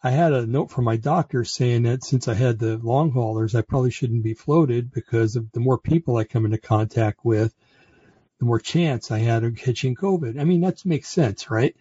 I 0.03 0.11
had 0.11 0.33
a 0.33 0.45
note 0.45 0.69
from 0.69 0.85
my 0.85 0.97
doctor 0.97 1.43
saying 1.43 1.83
that 1.83 2.03
since 2.03 2.27
I 2.27 2.35
had 2.35 2.59
the 2.59 2.77
long 2.77 3.11
haulers, 3.11 3.55
I 3.55 3.61
probably 3.61 3.89
shouldn't 3.89 4.23
be 4.23 4.35
floated 4.35 4.91
because 4.91 5.35
of 5.35 5.51
the 5.51 5.59
more 5.59 5.79
people 5.79 6.17
I 6.17 6.25
come 6.25 6.45
into 6.45 6.59
contact 6.59 7.25
with, 7.25 7.55
the 8.45 8.47
more 8.47 8.59
chance 8.59 9.09
I 9.09 9.17
had 9.17 9.43
of 9.43 9.55
catching 9.55 9.95
COVID. 9.95 10.39
I 10.39 10.43
mean, 10.43 10.61
that 10.61 10.85
makes 10.85 11.09
sense, 11.09 11.49
right? 11.49 11.75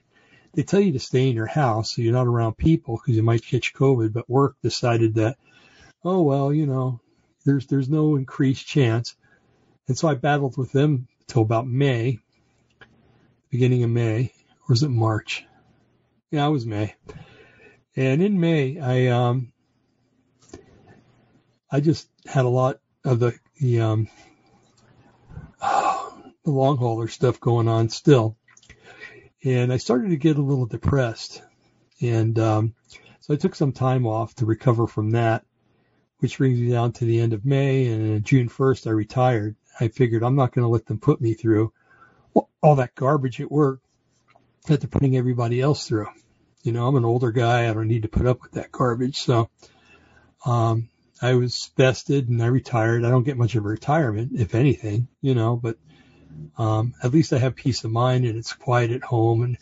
They 0.55 0.63
tell 0.63 0.81
you 0.81 0.93
to 0.93 0.99
stay 0.99 1.29
in 1.29 1.37
your 1.37 1.47
house 1.47 1.95
so 1.95 2.01
you're 2.01 2.15
not 2.15 2.27
around 2.27 2.57
people 2.57 2.97
because 2.97 3.17
you 3.17 3.23
might 3.23 3.45
catch 3.45 3.75
COVID, 3.75 4.15
but 4.15 4.31
work 4.31 4.57
decided 4.63 5.17
that, 5.17 5.37
oh, 6.03 6.23
well, 6.23 6.55
you 6.55 6.65
know, 6.65 7.01
there's, 7.45 7.67
there's 7.67 7.91
no 7.91 8.17
increased 8.17 8.67
chance. 8.67 9.15
And 9.89 9.99
so 9.99 10.09
I 10.09 10.15
battled 10.15 10.57
with 10.57 10.73
them 10.73 11.07
until 11.21 11.43
about 11.43 11.67
May, 11.67 12.21
beginning 13.51 13.85
of 13.85 13.91
May, 13.91 14.33
or 14.61 14.67
was 14.71 14.83
it 14.83 14.89
March? 14.89 15.45
Yeah, 16.31 16.47
it 16.47 16.51
was 16.51 16.65
May. 16.65 16.95
And 17.95 18.23
in 18.23 18.41
May, 18.41 18.81
I, 18.81 19.09
um, 19.09 19.53
I 21.71 21.81
just 21.81 22.09
had 22.25 22.47
a 22.47 22.49
lot 22.49 22.81
of 23.05 23.21
the, 23.21 23.39
the, 23.61 23.81
um, 23.81 24.09
the 26.45 26.51
long 26.51 26.77
hauler 26.77 27.09
stuff 27.09 27.41
going 27.41 27.69
on 27.69 27.89
still. 27.89 28.37
And 29.43 29.73
I 29.73 29.79
started 29.79 30.11
to 30.11 30.17
get 30.17 30.37
a 30.37 30.43
little 30.43 30.67
depressed. 30.67 31.43
And 32.01 32.39
um, 32.39 32.75
so 33.21 33.35
I 33.35 33.37
took 33.37 33.55
some 33.55 33.73
time 33.73 34.07
off 34.07 34.35
to 34.37 34.47
recover 34.47 34.87
from 34.87 35.11
that, 35.13 35.45
which 36.19 36.39
brings 36.39 36.61
me 36.61 36.71
down 36.71 36.93
to 36.93 37.05
the 37.05 37.21
end 37.21 37.33
of 37.33 37.45
May. 37.45 37.87
And 37.87 38.25
June 38.25 38.49
1st, 38.49 38.87
I 38.87 38.91
retired. 38.91 39.57
I 39.81 39.89
figured 39.89 40.23
I'm 40.23 40.37
not 40.37 40.53
going 40.53 40.65
to 40.65 40.69
let 40.69 40.87
them 40.87 40.99
put 40.99 41.21
me 41.21 41.35
through 41.35 41.73
all 42.63 42.77
that 42.77 42.95
garbage 42.95 43.41
at 43.41 43.51
work 43.51 43.81
that 44.67 44.81
they're 44.81 44.89
putting 44.89 45.17
everybody 45.17 45.61
else 45.61 45.87
through. 45.87 46.09
You 46.63 46.73
know, 46.73 46.87
I'm 46.87 46.97
an 46.97 47.05
older 47.05 47.31
guy. 47.31 47.69
I 47.69 47.75
don't 47.75 47.89
need 47.89 48.03
to 48.03 48.09
put 48.09 48.27
up 48.27 48.43
with 48.43 48.53
that 48.53 48.73
garbage. 48.73 49.19
So, 49.19 49.51
um, 50.47 50.89
I 51.21 51.35
was 51.35 51.71
vested 51.77 52.29
and 52.29 52.43
I 52.43 52.47
retired. 52.47 53.05
I 53.05 53.11
don't 53.11 53.25
get 53.25 53.37
much 53.37 53.55
of 53.55 53.65
a 53.65 53.69
retirement, 53.69 54.33
if 54.35 54.55
anything, 54.55 55.09
you 55.21 55.35
know, 55.35 55.57
but 55.57 55.77
um, 56.57 56.95
at 57.03 57.13
least 57.13 57.33
I 57.33 57.39
have 57.39 57.57
peace 57.57 57.85
of 57.85 57.91
mind 57.91 58.25
and 58.25 58.37
it's 58.37 58.53
quiet 58.53 58.91
at 58.91 59.03
home. 59.03 59.57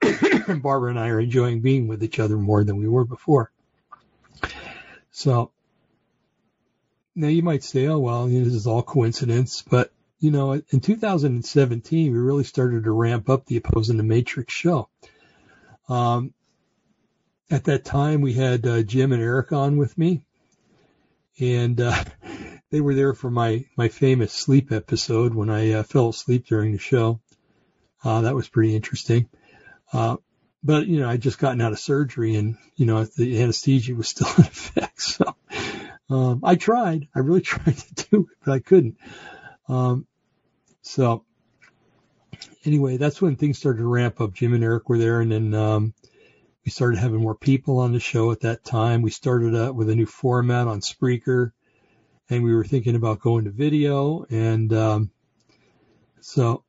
And 0.00 0.62
Barbara 0.62 0.90
and 0.90 0.98
I 0.98 1.08
are 1.08 1.20
enjoying 1.20 1.60
being 1.60 1.88
with 1.88 2.02
each 2.02 2.18
other 2.18 2.36
more 2.36 2.64
than 2.64 2.76
we 2.76 2.88
were 2.88 3.04
before. 3.04 3.50
So 5.10 5.52
now 7.14 7.28
you 7.28 7.42
might 7.42 7.62
say, 7.62 7.86
oh, 7.86 7.98
well, 7.98 8.28
you 8.28 8.38
know, 8.38 8.44
this 8.44 8.54
is 8.54 8.66
all 8.66 8.82
coincidence. 8.82 9.62
But, 9.62 9.92
you 10.18 10.30
know, 10.30 10.52
in 10.52 10.80
2017, 10.80 12.12
we 12.12 12.18
really 12.18 12.44
started 12.44 12.84
to 12.84 12.90
ramp 12.90 13.28
up 13.28 13.46
the 13.46 13.58
Opposing 13.58 13.96
the 13.96 14.02
Matrix 14.02 14.52
show. 14.54 14.88
Um, 15.88 16.32
at 17.50 17.64
that 17.64 17.84
time, 17.84 18.22
we 18.22 18.32
had 18.32 18.66
uh, 18.66 18.82
Jim 18.82 19.12
and 19.12 19.22
Eric 19.22 19.52
on 19.52 19.76
with 19.76 19.96
me. 19.98 20.22
And 21.38 21.80
uh, 21.80 22.02
they 22.72 22.80
were 22.80 22.94
there 22.94 23.12
for 23.12 23.30
my 23.30 23.64
my 23.76 23.88
famous 23.88 24.32
sleep 24.32 24.72
episode 24.72 25.34
when 25.34 25.50
I 25.50 25.72
uh, 25.72 25.82
fell 25.82 26.08
asleep 26.08 26.46
during 26.46 26.72
the 26.72 26.78
show. 26.78 27.20
Uh, 28.02 28.22
that 28.22 28.34
was 28.34 28.48
pretty 28.48 28.74
interesting. 28.74 29.28
Uh, 29.92 30.16
but 30.64 30.86
you 30.86 30.98
know, 30.98 31.08
I'd 31.08 31.20
just 31.20 31.38
gotten 31.38 31.60
out 31.60 31.72
of 31.72 31.78
surgery, 31.78 32.34
and 32.34 32.56
you 32.74 32.86
know, 32.86 33.04
the 33.04 33.42
anesthesia 33.42 33.94
was 33.94 34.08
still 34.08 34.28
in 34.38 34.44
effect. 34.44 35.02
So 35.02 35.36
um, 36.08 36.40
I 36.42 36.56
tried. 36.56 37.08
I 37.14 37.20
really 37.20 37.40
tried 37.52 37.76
to 37.76 38.08
do 38.10 38.20
it, 38.22 38.38
but 38.44 38.52
I 38.52 38.58
couldn't. 38.58 38.96
Um, 39.68 40.06
so 40.80 41.24
anyway, 42.64 42.96
that's 42.96 43.20
when 43.20 43.36
things 43.36 43.58
started 43.58 43.80
to 43.80 43.86
ramp 43.86 44.18
up. 44.20 44.32
Jim 44.32 44.54
and 44.54 44.64
Eric 44.64 44.88
were 44.88 44.98
there, 44.98 45.20
and 45.20 45.30
then 45.30 45.52
um, 45.52 45.94
we 46.64 46.70
started 46.70 46.98
having 46.98 47.20
more 47.20 47.34
people 47.34 47.80
on 47.80 47.92
the 47.92 48.00
show 48.00 48.32
at 48.32 48.40
that 48.40 48.64
time. 48.64 49.02
We 49.02 49.10
started 49.10 49.54
out 49.54 49.74
with 49.74 49.90
a 49.90 49.94
new 49.94 50.06
format 50.06 50.68
on 50.68 50.80
Spreaker 50.80 51.52
and 52.32 52.42
we 52.42 52.54
were 52.54 52.64
thinking 52.64 52.96
about 52.96 53.20
going 53.20 53.44
to 53.44 53.50
video. 53.50 54.24
And 54.30 54.72
um, 54.72 55.10
so 56.22 56.64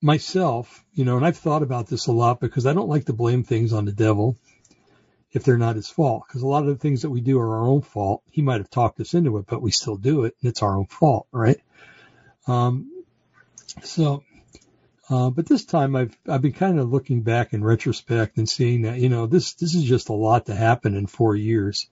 myself, 0.00 0.82
you 0.94 1.04
know, 1.04 1.18
and 1.18 1.26
I've 1.26 1.36
thought 1.36 1.62
about 1.62 1.88
this 1.88 2.06
a 2.06 2.12
lot 2.12 2.40
because 2.40 2.64
I 2.64 2.72
don't 2.72 2.88
like 2.88 3.04
to 3.06 3.12
blame 3.12 3.44
things 3.44 3.74
on 3.74 3.84
the 3.84 3.92
devil 3.92 4.36
if 5.32 5.44
they're 5.44 5.58
not 5.58 5.76
his 5.76 5.90
fault. 5.90 6.24
Because 6.26 6.40
a 6.40 6.46
lot 6.46 6.62
of 6.62 6.68
the 6.68 6.76
things 6.76 7.02
that 7.02 7.10
we 7.10 7.20
do 7.20 7.38
are 7.38 7.58
our 7.58 7.68
own 7.68 7.82
fault. 7.82 8.22
He 8.30 8.40
might 8.40 8.60
have 8.60 8.70
talked 8.70 8.98
us 9.00 9.12
into 9.12 9.36
it, 9.36 9.44
but 9.46 9.60
we 9.60 9.72
still 9.72 9.96
do 9.96 10.24
it, 10.24 10.34
and 10.40 10.48
it's 10.48 10.62
our 10.62 10.78
own 10.78 10.86
fault, 10.86 11.26
right? 11.32 11.60
Um, 12.46 13.04
so, 13.82 14.24
uh, 15.10 15.28
but 15.28 15.44
this 15.46 15.66
time 15.66 15.96
I've 15.96 16.16
I've 16.26 16.40
been 16.40 16.52
kind 16.52 16.78
of 16.78 16.90
looking 16.90 17.20
back 17.20 17.52
in 17.52 17.62
retrospect 17.62 18.38
and 18.38 18.48
seeing 18.48 18.82
that 18.82 18.98
you 18.98 19.10
know 19.10 19.26
this 19.26 19.52
this 19.54 19.74
is 19.74 19.84
just 19.84 20.08
a 20.08 20.14
lot 20.14 20.46
to 20.46 20.54
happen 20.54 20.94
in 20.94 21.06
four 21.06 21.36
years. 21.36 21.88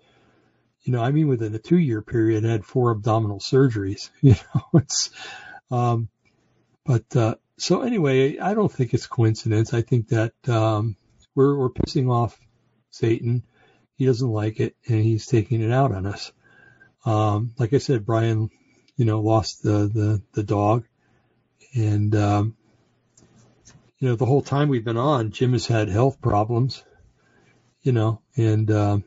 You 0.87 0.93
know, 0.93 1.03
I 1.03 1.11
mean, 1.11 1.27
within 1.27 1.53
a 1.53 1.59
two 1.59 1.79
year 1.79 2.01
period, 2.01 2.47
I 2.47 2.51
had 2.53 2.65
four 2.65 2.93
abdominal 2.93 3.41
surgeries. 3.41 4.11
You 4.23 4.35
know, 4.55 4.63
it's 4.75 5.11
um, 5.69 6.09
but 6.85 7.17
uh, 7.17 7.35
so 7.59 7.83
anyway, 7.83 8.39
I 8.39 8.55
don't 8.55 8.71
think 8.71 8.95
it's 8.95 9.09
coincidence. 9.09 9.75
I 9.75 9.83
think 9.83 10.09
that 10.11 10.33
um, 10.49 10.97
we're 11.35 11.57
we're 11.57 11.71
pissing 11.71 12.09
off 12.09 12.39
Satan. 12.91 13.43
He 13.97 14.07
doesn't 14.07 14.31
like 14.31 14.61
it, 14.61 14.77
and 14.87 15.03
he's 15.03 15.27
taking 15.27 15.61
it 15.61 15.73
out 15.73 15.91
on 15.91 16.07
us. 16.07 16.31
Um, 17.05 17.53
like 17.59 17.73
I 17.73 17.79
said, 17.79 18.07
Brian, 18.07 18.51
you 18.97 19.07
know, 19.07 19.21
lost 19.21 19.65
the 19.65 19.91
the, 19.93 20.23
the 20.35 20.45
dog, 20.45 20.85
and 21.75 22.15
um, 22.15 22.57
you 23.99 24.09
know, 24.09 24.15
the 24.15 24.27
whole 24.27 24.43
time 24.43 24.69
we've 24.69 24.85
been 24.85 24.97
on, 24.97 25.33
Jim 25.33 25.53
has 25.53 25.67
had 25.67 25.89
health 25.89 26.21
problems, 26.21 26.85
you 27.83 27.91
know, 27.91 28.21
and 28.37 28.71
um, 28.71 29.05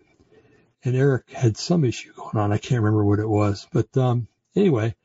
and 0.84 0.96
Eric 0.96 1.30
had 1.30 1.58
some 1.58 1.84
issue 1.84 2.14
going 2.14 2.38
on. 2.38 2.52
I 2.52 2.58
can't 2.58 2.82
remember 2.82 3.04
what 3.04 3.20
it 3.20 3.28
was, 3.28 3.68
but 3.72 3.96
um, 3.98 4.28
anyway, 4.56 4.96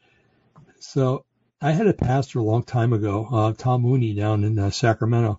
so 0.78 1.24
I 1.60 1.72
had 1.72 1.86
a 1.86 1.94
pastor 1.94 2.40
a 2.40 2.44
long 2.44 2.62
time 2.62 2.92
ago, 2.92 3.26
uh, 3.30 3.52
Tom 3.56 3.82
Mooney 3.82 4.14
down 4.14 4.44
in 4.44 4.58
uh, 4.58 4.70
Sacramento, 4.70 5.38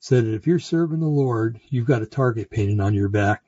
said 0.00 0.24
that 0.24 0.34
if 0.34 0.46
you're 0.46 0.58
serving 0.58 1.00
the 1.00 1.06
Lord, 1.06 1.60
you've 1.68 1.86
got 1.86 2.02
a 2.02 2.06
target 2.06 2.50
painted 2.50 2.80
on 2.80 2.94
your 2.94 3.08
back. 3.08 3.44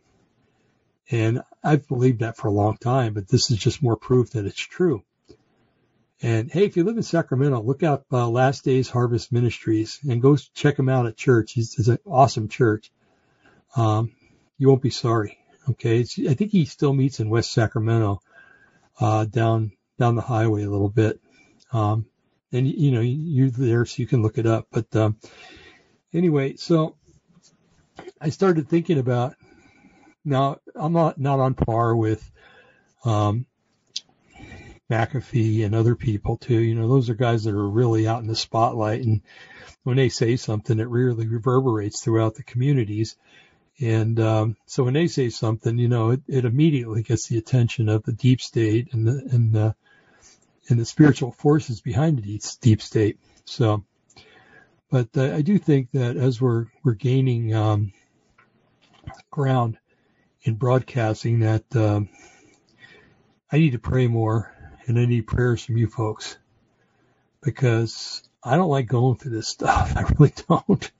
And 1.10 1.42
I've 1.64 1.88
believed 1.88 2.20
that 2.20 2.36
for 2.36 2.48
a 2.48 2.52
long 2.52 2.76
time, 2.76 3.14
but 3.14 3.28
this 3.28 3.50
is 3.50 3.58
just 3.58 3.82
more 3.82 3.96
proof 3.96 4.30
that 4.30 4.46
it's 4.46 4.60
true. 4.60 5.02
And 6.22 6.50
hey, 6.50 6.64
if 6.64 6.76
you 6.76 6.84
live 6.84 6.96
in 6.96 7.02
Sacramento, 7.02 7.60
look 7.60 7.82
out 7.82 8.04
uh, 8.12 8.28
Last 8.28 8.64
Days 8.64 8.88
Harvest 8.88 9.32
Ministries 9.32 9.98
and 10.08 10.22
go 10.22 10.36
check 10.54 10.78
him 10.78 10.88
out 10.88 11.06
at 11.06 11.16
church. 11.16 11.52
He's, 11.52 11.76
it's 11.78 11.88
an 11.88 11.98
awesome 12.06 12.48
church. 12.48 12.92
Um, 13.74 14.12
you 14.58 14.68
won't 14.68 14.82
be 14.82 14.90
sorry. 14.90 15.41
Okay, 15.70 16.00
it's, 16.00 16.18
I 16.18 16.34
think 16.34 16.50
he 16.50 16.64
still 16.64 16.92
meets 16.92 17.20
in 17.20 17.30
West 17.30 17.52
Sacramento, 17.52 18.20
uh, 19.00 19.24
down 19.24 19.72
down 19.98 20.16
the 20.16 20.22
highway 20.22 20.64
a 20.64 20.70
little 20.70 20.88
bit. 20.88 21.20
Um, 21.72 22.06
and 22.52 22.68
you 22.68 22.90
know 22.90 23.00
you're 23.00 23.50
there 23.50 23.86
so 23.86 24.02
you 24.02 24.06
can 24.06 24.22
look 24.22 24.38
it 24.38 24.46
up. 24.46 24.66
But 24.70 24.94
um, 24.94 25.16
anyway, 26.12 26.56
so 26.56 26.96
I 28.20 28.30
started 28.30 28.68
thinking 28.68 28.98
about 28.98 29.34
now 30.24 30.58
I'm 30.74 30.92
not 30.92 31.18
not 31.18 31.40
on 31.40 31.54
par 31.54 31.96
with 31.96 32.30
um, 33.04 33.46
McAfee 34.90 35.64
and 35.64 35.74
other 35.74 35.96
people 35.96 36.36
too. 36.36 36.58
You 36.58 36.74
know, 36.74 36.88
those 36.88 37.08
are 37.08 37.14
guys 37.14 37.44
that 37.44 37.54
are 37.54 37.68
really 37.68 38.06
out 38.06 38.20
in 38.20 38.28
the 38.28 38.36
spotlight, 38.36 39.02
and 39.02 39.22
when 39.82 39.96
they 39.96 40.08
say 40.08 40.36
something, 40.36 40.78
it 40.78 40.88
really 40.88 41.26
reverberates 41.26 42.02
throughout 42.02 42.34
the 42.34 42.44
communities. 42.44 43.16
And 43.80 44.20
um, 44.20 44.56
so 44.66 44.84
when 44.84 44.94
they 44.94 45.06
say 45.08 45.28
something, 45.30 45.78
you 45.78 45.88
know, 45.88 46.10
it, 46.10 46.20
it 46.28 46.44
immediately 46.44 47.02
gets 47.02 47.26
the 47.26 47.38
attention 47.38 47.88
of 47.88 48.02
the 48.04 48.12
deep 48.12 48.40
state 48.40 48.92
and 48.92 49.06
the 49.06 49.28
and 49.32 49.52
the 49.52 49.74
and 50.68 50.78
the 50.78 50.84
spiritual 50.84 51.32
forces 51.32 51.80
behind 51.80 52.18
the 52.18 52.40
deep 52.60 52.82
state. 52.82 53.18
So, 53.44 53.84
but 54.90 55.08
uh, 55.16 55.34
I 55.34 55.42
do 55.42 55.58
think 55.58 55.90
that 55.92 56.16
as 56.16 56.40
we're 56.40 56.66
we're 56.84 56.94
gaining 56.94 57.54
um, 57.54 57.92
ground 59.30 59.78
in 60.42 60.54
broadcasting, 60.54 61.40
that 61.40 61.64
um, 61.74 62.08
I 63.50 63.58
need 63.58 63.72
to 63.72 63.78
pray 63.78 64.06
more, 64.06 64.54
and 64.86 64.98
I 64.98 65.06
need 65.06 65.26
prayers 65.26 65.64
from 65.64 65.76
you 65.76 65.88
folks 65.88 66.36
because 67.42 68.22
I 68.42 68.56
don't 68.56 68.70
like 68.70 68.86
going 68.86 69.16
through 69.16 69.32
this 69.32 69.48
stuff. 69.48 69.94
I 69.96 70.02
really 70.18 70.32
don't. 70.48 70.90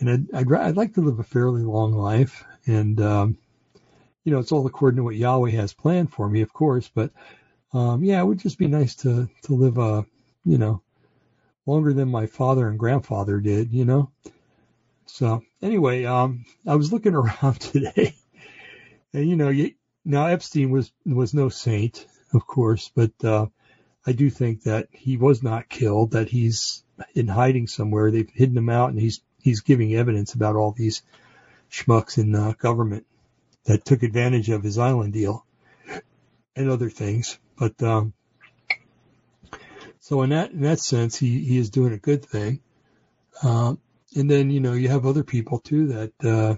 And 0.00 0.10
I'd, 0.10 0.34
I'd, 0.34 0.52
I'd 0.52 0.76
like 0.76 0.94
to 0.94 1.00
live 1.00 1.18
a 1.18 1.24
fairly 1.24 1.62
long 1.62 1.92
life, 1.92 2.44
and 2.66 3.00
um, 3.00 3.38
you 4.24 4.32
know, 4.32 4.38
it's 4.38 4.52
all 4.52 4.66
according 4.66 4.96
to 4.96 5.04
what 5.04 5.16
Yahweh 5.16 5.50
has 5.52 5.72
planned 5.72 6.12
for 6.12 6.28
me, 6.28 6.40
of 6.40 6.52
course. 6.52 6.90
But 6.92 7.12
um, 7.72 8.02
yeah, 8.02 8.20
it 8.20 8.24
would 8.24 8.38
just 8.38 8.58
be 8.58 8.66
nice 8.66 8.96
to 8.96 9.28
to 9.42 9.54
live 9.54 9.78
a 9.78 10.04
you 10.44 10.58
know 10.58 10.82
longer 11.66 11.92
than 11.92 12.08
my 12.08 12.26
father 12.26 12.68
and 12.68 12.78
grandfather 12.78 13.40
did, 13.40 13.72
you 13.72 13.84
know. 13.84 14.10
So 15.06 15.42
anyway, 15.62 16.04
um, 16.04 16.44
I 16.66 16.74
was 16.76 16.92
looking 16.92 17.14
around 17.14 17.60
today, 17.60 18.14
and 19.12 19.28
you 19.28 19.36
know, 19.36 19.48
you, 19.48 19.74
now 20.04 20.26
Epstein 20.26 20.70
was 20.70 20.90
was 21.06 21.34
no 21.34 21.48
saint, 21.48 22.06
of 22.32 22.46
course, 22.46 22.90
but 22.94 23.12
uh, 23.22 23.46
I 24.06 24.12
do 24.12 24.30
think 24.30 24.64
that 24.64 24.88
he 24.90 25.16
was 25.16 25.42
not 25.42 25.68
killed. 25.68 26.12
That 26.12 26.28
he's 26.28 26.84
in 27.14 27.28
hiding 27.28 27.66
somewhere. 27.66 28.10
They've 28.10 28.30
hidden 28.30 28.56
him 28.56 28.68
out, 28.68 28.90
and 28.90 29.00
he's 29.00 29.20
he's 29.44 29.60
giving 29.60 29.94
evidence 29.94 30.32
about 30.32 30.56
all 30.56 30.72
these 30.72 31.02
schmucks 31.70 32.16
in 32.16 32.34
uh, 32.34 32.54
government 32.58 33.04
that 33.66 33.84
took 33.84 34.02
advantage 34.02 34.48
of 34.48 34.62
his 34.62 34.78
island 34.78 35.12
deal 35.12 35.44
and 36.56 36.70
other 36.70 36.88
things. 36.88 37.38
But 37.58 37.80
um, 37.82 38.14
so 40.00 40.22
in 40.22 40.30
that 40.30 40.50
in 40.50 40.62
that 40.62 40.80
sense, 40.80 41.16
he 41.16 41.44
he 41.44 41.58
is 41.58 41.70
doing 41.70 41.92
a 41.92 41.98
good 41.98 42.24
thing. 42.24 42.60
Um, 43.42 43.78
and 44.16 44.30
then 44.30 44.50
you 44.50 44.60
know 44.60 44.72
you 44.72 44.88
have 44.88 45.06
other 45.06 45.24
people 45.24 45.58
too 45.58 45.88
that 45.88 46.24
uh, 46.24 46.56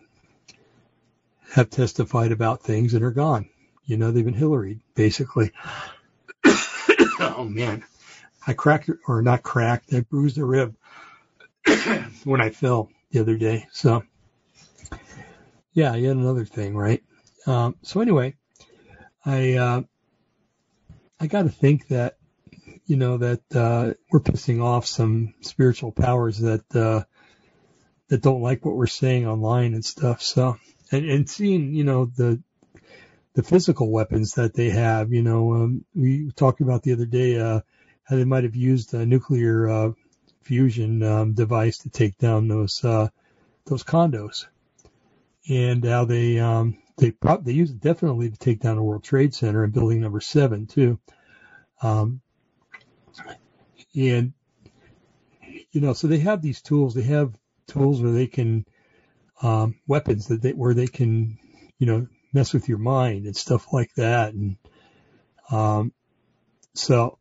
have 1.55 1.71
testified 1.71 2.31
about 2.31 2.63
things 2.63 2.95
and 2.95 3.05
are 3.05 3.11
gone. 3.11 3.49
You 3.85 3.97
know 3.97 4.13
they've 4.13 4.25
been 4.25 4.33
Hillary 4.33 4.79
basically. 4.95 5.51
oh 6.45 7.49
man, 7.51 7.85
I 8.47 8.53
cracked 8.53 8.91
or 9.09 9.23
not 9.23 9.43
cracked. 9.43 9.93
I 9.93 10.01
bruised 10.01 10.39
a 10.39 10.45
rib 10.45 10.77
when 12.25 12.41
I 12.41 12.51
fell 12.51 12.91
the 13.11 13.21
other 13.21 13.37
day. 13.37 13.67
So 13.73 14.03
yeah, 15.73 15.95
yet 15.95 16.17
another 16.17 16.45
thing, 16.45 16.77
right? 16.77 17.03
Um, 17.47 17.77
so 17.83 18.01
anyway, 18.01 18.35
I 19.25 19.55
uh, 19.55 19.83
I 21.19 21.27
got 21.27 21.43
to 21.43 21.49
think 21.49 21.89
that, 21.89 22.17
you 22.87 22.97
know, 22.97 23.19
that 23.19 23.41
uh, 23.55 23.95
we're 24.11 24.21
pissing 24.21 24.63
off 24.63 24.87
some 24.87 25.35
spiritual 25.41 25.93
powers 25.93 26.39
that 26.41 26.65
uh, 26.75 27.05
that 28.09 28.23
don't 28.23 28.43
like 28.43 28.65
what 28.65 28.77
we're 28.77 28.87
saying 28.87 29.27
online 29.27 29.75
and 29.75 29.85
stuff. 29.85 30.23
So, 30.23 30.57
and, 30.93 31.09
and 31.09 31.29
seeing, 31.29 31.75
you 31.75 31.85
know, 31.85 32.07
the 32.07 32.43
the 33.35 33.43
physical 33.43 33.91
weapons 33.91 34.33
that 34.35 34.55
they 34.55 34.71
have, 34.71 35.13
you 35.13 35.23
know, 35.23 35.55
um, 35.55 35.85
we 35.95 36.31
talked 36.33 36.61
about 36.61 36.83
the 36.83 36.93
other 36.93 37.07
day 37.07 37.39
uh, 37.39 37.61
how 38.05 38.17
they 38.17 38.25
might 38.25 38.45
have 38.45 38.57
used 38.57 38.95
a 38.95 39.05
nuclear 39.05 39.69
uh, 39.69 39.91
fusion 40.47 41.03
um, 41.03 41.33
device 41.33 41.79
to 41.79 41.91
take 41.91 42.17
down 42.19 42.47
those 42.47 42.85
uh, 42.85 43.09
those 43.67 43.83
condos, 43.83 44.47
and 45.49 45.85
how 45.85 46.05
they 46.05 46.39
um, 46.39 46.79
they 46.97 47.11
pro- 47.11 47.41
they 47.41 47.53
use 47.53 47.71
it 47.71 47.81
definitely 47.81 48.31
to 48.31 48.39
take 48.39 48.61
down 48.61 48.77
the 48.77 48.83
World 48.83 49.03
Trade 49.03 49.35
Center 49.35 49.65
and 49.65 49.73
building 49.73 50.01
number 50.01 50.21
seven 50.21 50.67
too. 50.67 51.01
Um, 51.83 52.21
and 53.95 54.33
you 55.73 55.81
know, 55.81 55.93
so 55.93 56.07
they 56.07 56.19
have 56.19 56.43
these 56.43 56.63
tools. 56.63 56.95
They 56.95 57.03
have 57.03 57.35
tools 57.67 58.01
where 58.01 58.13
they 58.13 58.29
can 58.29 58.65
um, 59.43 59.75
weapons 59.87 60.29
that 60.29 60.43
they 60.43 60.53
where 60.53 60.75
they 60.75 60.87
can 60.87 61.39
you 61.79 61.87
know 61.87 62.07
mess 62.33 62.55
with 62.55 62.69
your 62.69 62.79
mind 62.79 63.27
and 63.27 63.37
stuff 63.37 63.73
like 63.73 63.93
that. 63.97 64.33
And 64.33 64.57
um, 65.51 65.93
so 66.75 67.19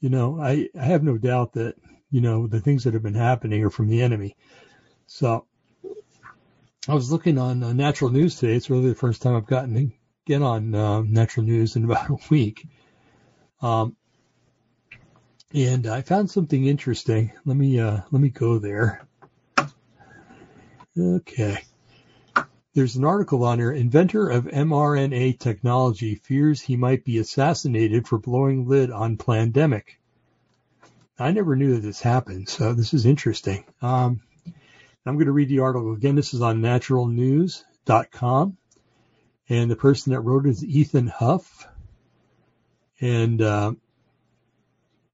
you 0.00 0.10
know, 0.10 0.38
I, 0.40 0.68
I 0.78 0.84
have 0.84 1.02
no 1.02 1.16
doubt 1.16 1.54
that 1.54 1.76
you 2.10 2.20
know 2.20 2.46
the 2.46 2.60
things 2.60 2.84
that 2.84 2.94
have 2.94 3.02
been 3.02 3.14
happening 3.14 3.64
are 3.64 3.70
from 3.70 3.88
the 3.88 4.02
enemy. 4.02 4.36
So 5.06 5.46
I 6.88 6.94
was 6.94 7.12
looking 7.12 7.38
on 7.38 7.62
uh, 7.62 7.72
Natural 7.72 8.10
News 8.10 8.36
today. 8.36 8.54
It's 8.54 8.70
really 8.70 8.88
the 8.88 8.94
first 8.94 9.22
time 9.22 9.36
I've 9.36 9.46
gotten 9.46 9.74
to 9.74 9.94
get 10.24 10.42
on 10.42 10.74
uh, 10.74 11.02
Natural 11.02 11.44
News 11.44 11.76
in 11.76 11.84
about 11.90 12.10
a 12.10 12.18
week. 12.30 12.66
Um, 13.60 13.96
and 15.52 15.86
I 15.86 16.02
found 16.02 16.30
something 16.30 16.64
interesting. 16.64 17.32
Let 17.44 17.56
me 17.56 17.78
uh, 17.78 18.00
let 18.10 18.22
me 18.22 18.28
go 18.28 18.58
there. 18.58 19.06
Okay. 20.98 21.58
There's 22.74 22.96
an 22.96 23.04
article 23.04 23.44
on 23.44 23.58
here. 23.58 23.72
Inventor 23.72 24.30
of 24.30 24.44
mRNA 24.44 25.38
technology 25.38 26.14
fears 26.14 26.60
he 26.60 26.76
might 26.76 27.04
be 27.04 27.18
assassinated 27.18 28.06
for 28.06 28.18
blowing 28.18 28.66
lid 28.66 28.90
on 28.90 29.16
pandemic. 29.16 29.99
I 31.20 31.32
never 31.32 31.54
knew 31.54 31.74
that 31.74 31.82
this 31.82 32.00
happened, 32.00 32.48
so 32.48 32.72
this 32.72 32.94
is 32.94 33.04
interesting. 33.04 33.64
Um, 33.82 34.22
I'm 35.04 35.16
going 35.16 35.26
to 35.26 35.32
read 35.32 35.50
the 35.50 35.60
article 35.60 35.92
again. 35.92 36.14
This 36.14 36.32
is 36.32 36.40
on 36.40 36.62
naturalnews.com. 36.62 38.56
And 39.48 39.70
the 39.70 39.76
person 39.76 40.12
that 40.12 40.20
wrote 40.20 40.46
it 40.46 40.50
is 40.50 40.64
Ethan 40.64 41.08
Huff. 41.08 41.66
And 43.00 43.42
uh, 43.42 43.72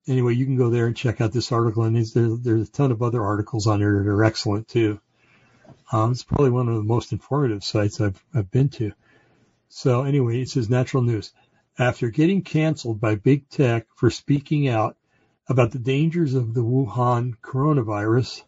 anyway, 0.06 0.34
you 0.34 0.44
can 0.44 0.56
go 0.56 0.70
there 0.70 0.86
and 0.86 0.96
check 0.96 1.20
out 1.20 1.32
this 1.32 1.50
article, 1.50 1.82
and 1.84 1.96
there's, 1.96 2.12
there's 2.12 2.68
a 2.68 2.72
ton 2.72 2.92
of 2.92 3.02
other 3.02 3.24
articles 3.24 3.66
on 3.66 3.80
there 3.80 4.02
that 4.02 4.08
are 4.08 4.24
excellent 4.24 4.68
too. 4.68 5.00
Um, 5.90 6.12
it's 6.12 6.22
probably 6.22 6.50
one 6.50 6.68
of 6.68 6.76
the 6.76 6.82
most 6.82 7.12
informative 7.12 7.64
sites 7.64 8.00
I've, 8.00 8.22
I've 8.34 8.50
been 8.50 8.68
to. 8.70 8.92
So 9.68 10.02
anyway, 10.04 10.42
it 10.42 10.50
says 10.50 10.70
natural 10.70 11.02
news. 11.02 11.32
After 11.78 12.10
getting 12.10 12.42
canceled 12.42 13.00
by 13.00 13.16
big 13.16 13.48
tech 13.48 13.86
for 13.94 14.10
speaking 14.10 14.68
out 14.68 14.96
about 15.48 15.70
the 15.70 15.78
dangers 15.78 16.34
of 16.34 16.54
the 16.54 16.62
Wuhan 16.62 17.34
coronavirus 17.40 18.42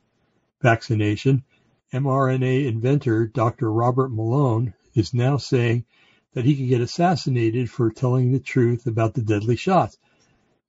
vaccination, 0.60 1.44
mRNA 1.92 2.66
inventor 2.66 3.26
Dr. 3.26 3.72
Robert 3.72 4.10
Malone 4.10 4.74
is 4.94 5.14
now 5.14 5.36
saying 5.36 5.84
that 6.34 6.44
he 6.44 6.56
could 6.56 6.68
get 6.68 6.80
assassinated 6.80 7.70
for 7.70 7.90
telling 7.90 8.32
the 8.32 8.40
truth 8.40 8.86
about 8.86 9.14
the 9.14 9.22
deadly 9.22 9.56
shots. 9.56 9.96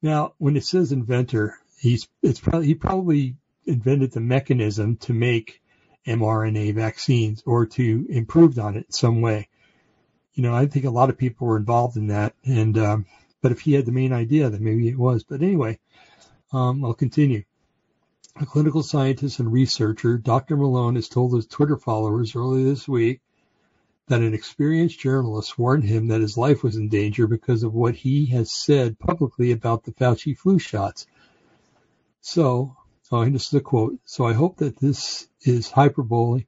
Now, 0.01 0.33
when 0.37 0.55
it 0.55 0.63
says 0.63 0.91
inventor, 0.91 1.57
he's 1.79 2.07
it's 2.21 2.39
probably 2.39 2.67
he 2.67 2.75
probably 2.75 3.35
invented 3.65 4.11
the 4.11 4.21
mechanism 4.21 4.97
to 4.97 5.13
make 5.13 5.61
mRNA 6.07 6.75
vaccines 6.75 7.43
or 7.45 7.65
to 7.65 8.05
improve 8.09 8.57
on 8.57 8.77
it 8.77 8.85
in 8.85 8.91
some 8.91 9.21
way. 9.21 9.49
You 10.33 10.43
know, 10.43 10.55
I 10.55 10.67
think 10.67 10.85
a 10.85 10.89
lot 10.89 11.09
of 11.09 11.17
people 11.17 11.47
were 11.47 11.57
involved 11.57 11.97
in 11.97 12.07
that, 12.07 12.33
and 12.45 12.77
um, 12.77 13.05
but 13.41 13.51
if 13.51 13.61
he 13.61 13.73
had 13.73 13.85
the 13.85 13.91
main 13.91 14.13
idea, 14.13 14.49
then 14.49 14.63
maybe 14.63 14.87
it 14.87 14.97
was. 14.97 15.23
But 15.23 15.41
anyway, 15.41 15.79
um, 16.51 16.83
I'll 16.83 16.93
continue. 16.93 17.43
A 18.41 18.45
clinical 18.45 18.83
scientist 18.83 19.39
and 19.39 19.51
researcher, 19.51 20.17
Dr. 20.17 20.55
Malone 20.55 20.95
has 20.95 21.09
told 21.09 21.33
his 21.33 21.45
Twitter 21.45 21.77
followers 21.77 22.35
earlier 22.35 22.65
this 22.65 22.88
week 22.88 23.21
that 24.07 24.21
an 24.21 24.33
experienced 24.33 24.99
journalist 24.99 25.59
warned 25.59 25.83
him 25.83 26.07
that 26.07 26.21
his 26.21 26.38
life 26.38 26.63
was 26.63 26.75
in 26.75 26.89
danger 26.89 27.27
because 27.27 27.63
of 27.63 27.73
what 27.73 27.95
he 27.95 28.25
has 28.27 28.51
said 28.51 28.97
publicly 28.97 29.51
about 29.51 29.83
the 29.83 29.91
Fauci 29.91 30.35
flu 30.35 30.57
shots. 30.57 31.05
So, 32.21 32.75
oh, 33.12 33.21
and 33.21 33.35
this 33.35 33.47
is 33.47 33.53
a 33.53 33.62
quote. 33.62 33.99
So 34.05 34.25
I 34.25 34.33
hope 34.33 34.57
that 34.57 34.79
this 34.79 35.27
is 35.41 35.69
hyperbole 35.69 36.45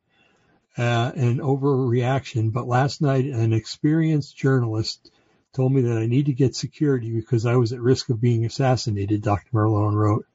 uh, 0.77 1.11
and 1.15 1.39
overreaction, 1.39 2.51
but 2.51 2.67
last 2.67 3.01
night 3.01 3.25
an 3.25 3.53
experienced 3.53 4.35
journalist 4.35 5.11
told 5.53 5.73
me 5.73 5.81
that 5.81 5.97
I 5.97 6.05
need 6.05 6.27
to 6.27 6.33
get 6.33 6.55
security 6.55 7.11
because 7.11 7.45
I 7.45 7.55
was 7.55 7.73
at 7.73 7.81
risk 7.81 8.09
of 8.09 8.21
being 8.21 8.45
assassinated, 8.45 9.21
Dr. 9.21 9.49
Malone 9.51 9.95
wrote. 9.95 10.25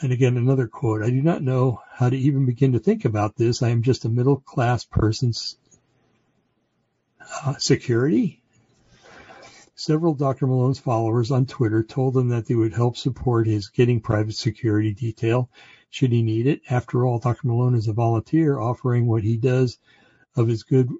And 0.00 0.12
again, 0.12 0.36
another 0.36 0.68
quote, 0.68 1.02
I 1.02 1.10
do 1.10 1.20
not 1.20 1.42
know 1.42 1.80
how 1.92 2.08
to 2.08 2.16
even 2.16 2.46
begin 2.46 2.72
to 2.72 2.78
think 2.78 3.04
about 3.04 3.36
this. 3.36 3.62
I 3.62 3.70
am 3.70 3.82
just 3.82 4.04
a 4.04 4.08
middle 4.08 4.36
class 4.36 4.84
person's 4.84 5.56
uh, 7.44 7.56
security. 7.58 8.40
Several 9.74 10.14
Dr. 10.14 10.46
Malone's 10.46 10.78
followers 10.78 11.30
on 11.30 11.46
Twitter 11.46 11.82
told 11.82 12.16
him 12.16 12.28
that 12.30 12.46
they 12.46 12.54
would 12.54 12.74
help 12.74 12.96
support 12.96 13.46
his 13.46 13.68
getting 13.68 14.00
private 14.00 14.34
security 14.34 14.92
detail 14.94 15.50
should 15.90 16.12
he 16.12 16.22
need 16.22 16.46
it. 16.46 16.62
After 16.68 17.06
all, 17.06 17.18
Dr. 17.18 17.46
Malone 17.46 17.74
is 17.74 17.88
a 17.88 17.92
volunteer 17.92 18.58
offering 18.58 19.06
what 19.06 19.22
he 19.22 19.36
does 19.36 19.78
of 20.36 20.48
his 20.48 20.62
good 20.62 20.90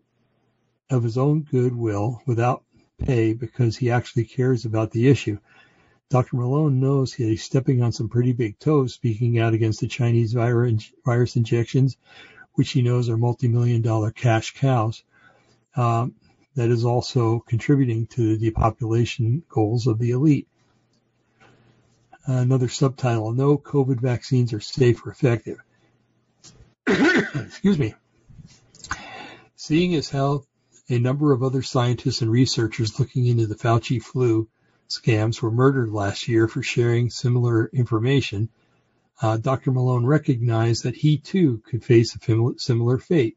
of 0.90 1.02
his 1.02 1.18
own 1.18 1.42
goodwill 1.42 2.22
without 2.26 2.64
pay 2.98 3.32
because 3.32 3.76
he 3.76 3.90
actually 3.90 4.24
cares 4.24 4.64
about 4.64 4.90
the 4.90 5.08
issue. 5.08 5.38
Dr. 6.10 6.36
Malone 6.36 6.80
knows 6.80 7.12
he's 7.12 7.42
stepping 7.42 7.82
on 7.82 7.92
some 7.92 8.08
pretty 8.08 8.32
big 8.32 8.58
toes 8.58 8.94
speaking 8.94 9.38
out 9.38 9.54
against 9.54 9.80
the 9.80 9.88
Chinese 9.88 10.32
virus 10.32 11.36
injections, 11.36 11.96
which 12.54 12.70
he 12.70 12.82
knows 12.82 13.08
are 13.08 13.16
multi-million 13.16 13.82
dollar 13.82 14.10
cash 14.10 14.54
cows 14.54 15.02
um, 15.76 16.14
that 16.54 16.70
is 16.70 16.84
also 16.84 17.40
contributing 17.40 18.06
to 18.06 18.36
the 18.36 18.46
depopulation 18.46 19.42
goals 19.48 19.86
of 19.86 19.98
the 19.98 20.10
elite. 20.10 20.48
Another 22.24 22.68
subtitle, 22.68 23.32
no 23.32 23.56
COVID 23.56 24.00
vaccines 24.00 24.52
are 24.52 24.60
safe 24.60 25.06
or 25.06 25.10
effective. 25.10 25.58
Excuse 26.86 27.78
me. 27.78 27.94
Seeing 29.56 29.94
as 29.94 30.08
how 30.08 30.44
a 30.88 30.98
number 30.98 31.32
of 31.32 31.42
other 31.42 31.62
scientists 31.62 32.22
and 32.22 32.30
researchers 32.30 32.98
looking 32.98 33.26
into 33.26 33.46
the 33.46 33.54
Fauci 33.54 34.02
flu 34.02 34.48
scams 34.88 35.42
were 35.42 35.50
murdered 35.50 35.90
last 35.90 36.28
year 36.28 36.48
for 36.48 36.62
sharing 36.62 37.10
similar 37.10 37.66
information, 37.66 38.48
uh, 39.20 39.36
Dr. 39.36 39.70
Malone 39.70 40.06
recognized 40.06 40.84
that 40.84 40.96
he 40.96 41.18
too 41.18 41.58
could 41.66 41.84
face 41.84 42.14
a 42.14 42.54
similar 42.56 42.98
fate. 42.98 43.36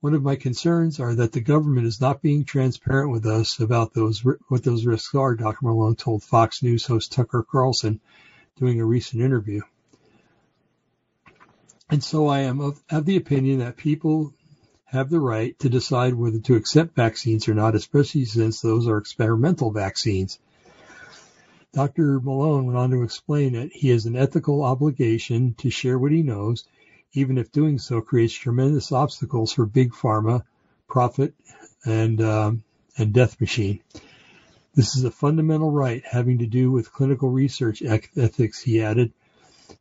One 0.00 0.14
of 0.14 0.22
my 0.22 0.36
concerns 0.36 0.98
are 0.98 1.14
that 1.14 1.32
the 1.32 1.40
government 1.40 1.86
is 1.86 2.00
not 2.00 2.22
being 2.22 2.44
transparent 2.44 3.10
with 3.12 3.26
us 3.26 3.60
about 3.60 3.94
those 3.94 4.24
what 4.24 4.64
those 4.64 4.84
risks 4.84 5.14
are, 5.14 5.36
Dr. 5.36 5.66
Malone 5.66 5.94
told 5.94 6.24
Fox 6.24 6.62
News 6.62 6.86
host 6.86 7.12
Tucker 7.12 7.44
Carlson 7.48 8.00
doing 8.56 8.80
a 8.80 8.84
recent 8.84 9.22
interview. 9.22 9.60
And 11.90 12.02
so 12.02 12.26
I 12.26 12.40
am 12.40 12.60
of, 12.60 12.82
of 12.90 13.04
the 13.04 13.16
opinion 13.16 13.58
that 13.58 13.76
people 13.76 14.32
have 14.92 15.10
the 15.10 15.20
right 15.20 15.58
to 15.58 15.68
decide 15.68 16.14
whether 16.14 16.38
to 16.38 16.54
accept 16.54 16.94
vaccines 16.94 17.48
or 17.48 17.54
not, 17.54 17.74
especially 17.74 18.24
since 18.24 18.60
those 18.60 18.86
are 18.86 18.98
experimental 18.98 19.70
vaccines. 19.70 20.38
Dr. 21.72 22.20
Malone 22.20 22.66
went 22.66 22.78
on 22.78 22.90
to 22.90 23.02
explain 23.02 23.54
that 23.54 23.72
he 23.72 23.88
has 23.88 24.06
an 24.06 24.14
ethical 24.14 24.62
obligation 24.62 25.54
to 25.54 25.70
share 25.70 25.98
what 25.98 26.12
he 26.12 26.22
knows 26.22 26.64
even 27.14 27.38
if 27.38 27.52
doing 27.52 27.78
so 27.78 28.00
creates 28.00 28.32
tremendous 28.32 28.92
obstacles 28.92 29.52
for 29.52 29.66
big 29.66 29.92
pharma, 29.92 30.42
profit, 30.88 31.34
and 31.84 32.20
um, 32.22 32.64
and 32.96 33.12
death 33.12 33.40
machine. 33.40 33.80
This 34.74 34.96
is 34.96 35.04
a 35.04 35.10
fundamental 35.10 35.70
right 35.70 36.02
having 36.04 36.38
to 36.38 36.46
do 36.46 36.70
with 36.70 36.92
clinical 36.92 37.28
research 37.28 37.82
ethics, 37.82 38.62
he 38.62 38.82
added. 38.82 39.12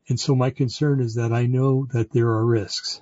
And 0.09 0.19
so 0.19 0.35
my 0.35 0.49
concern 0.49 0.99
is 0.99 1.15
that 1.15 1.31
I 1.31 1.45
know 1.45 1.87
that 1.93 2.11
there 2.11 2.27
are 2.27 2.45
risks, 2.45 3.01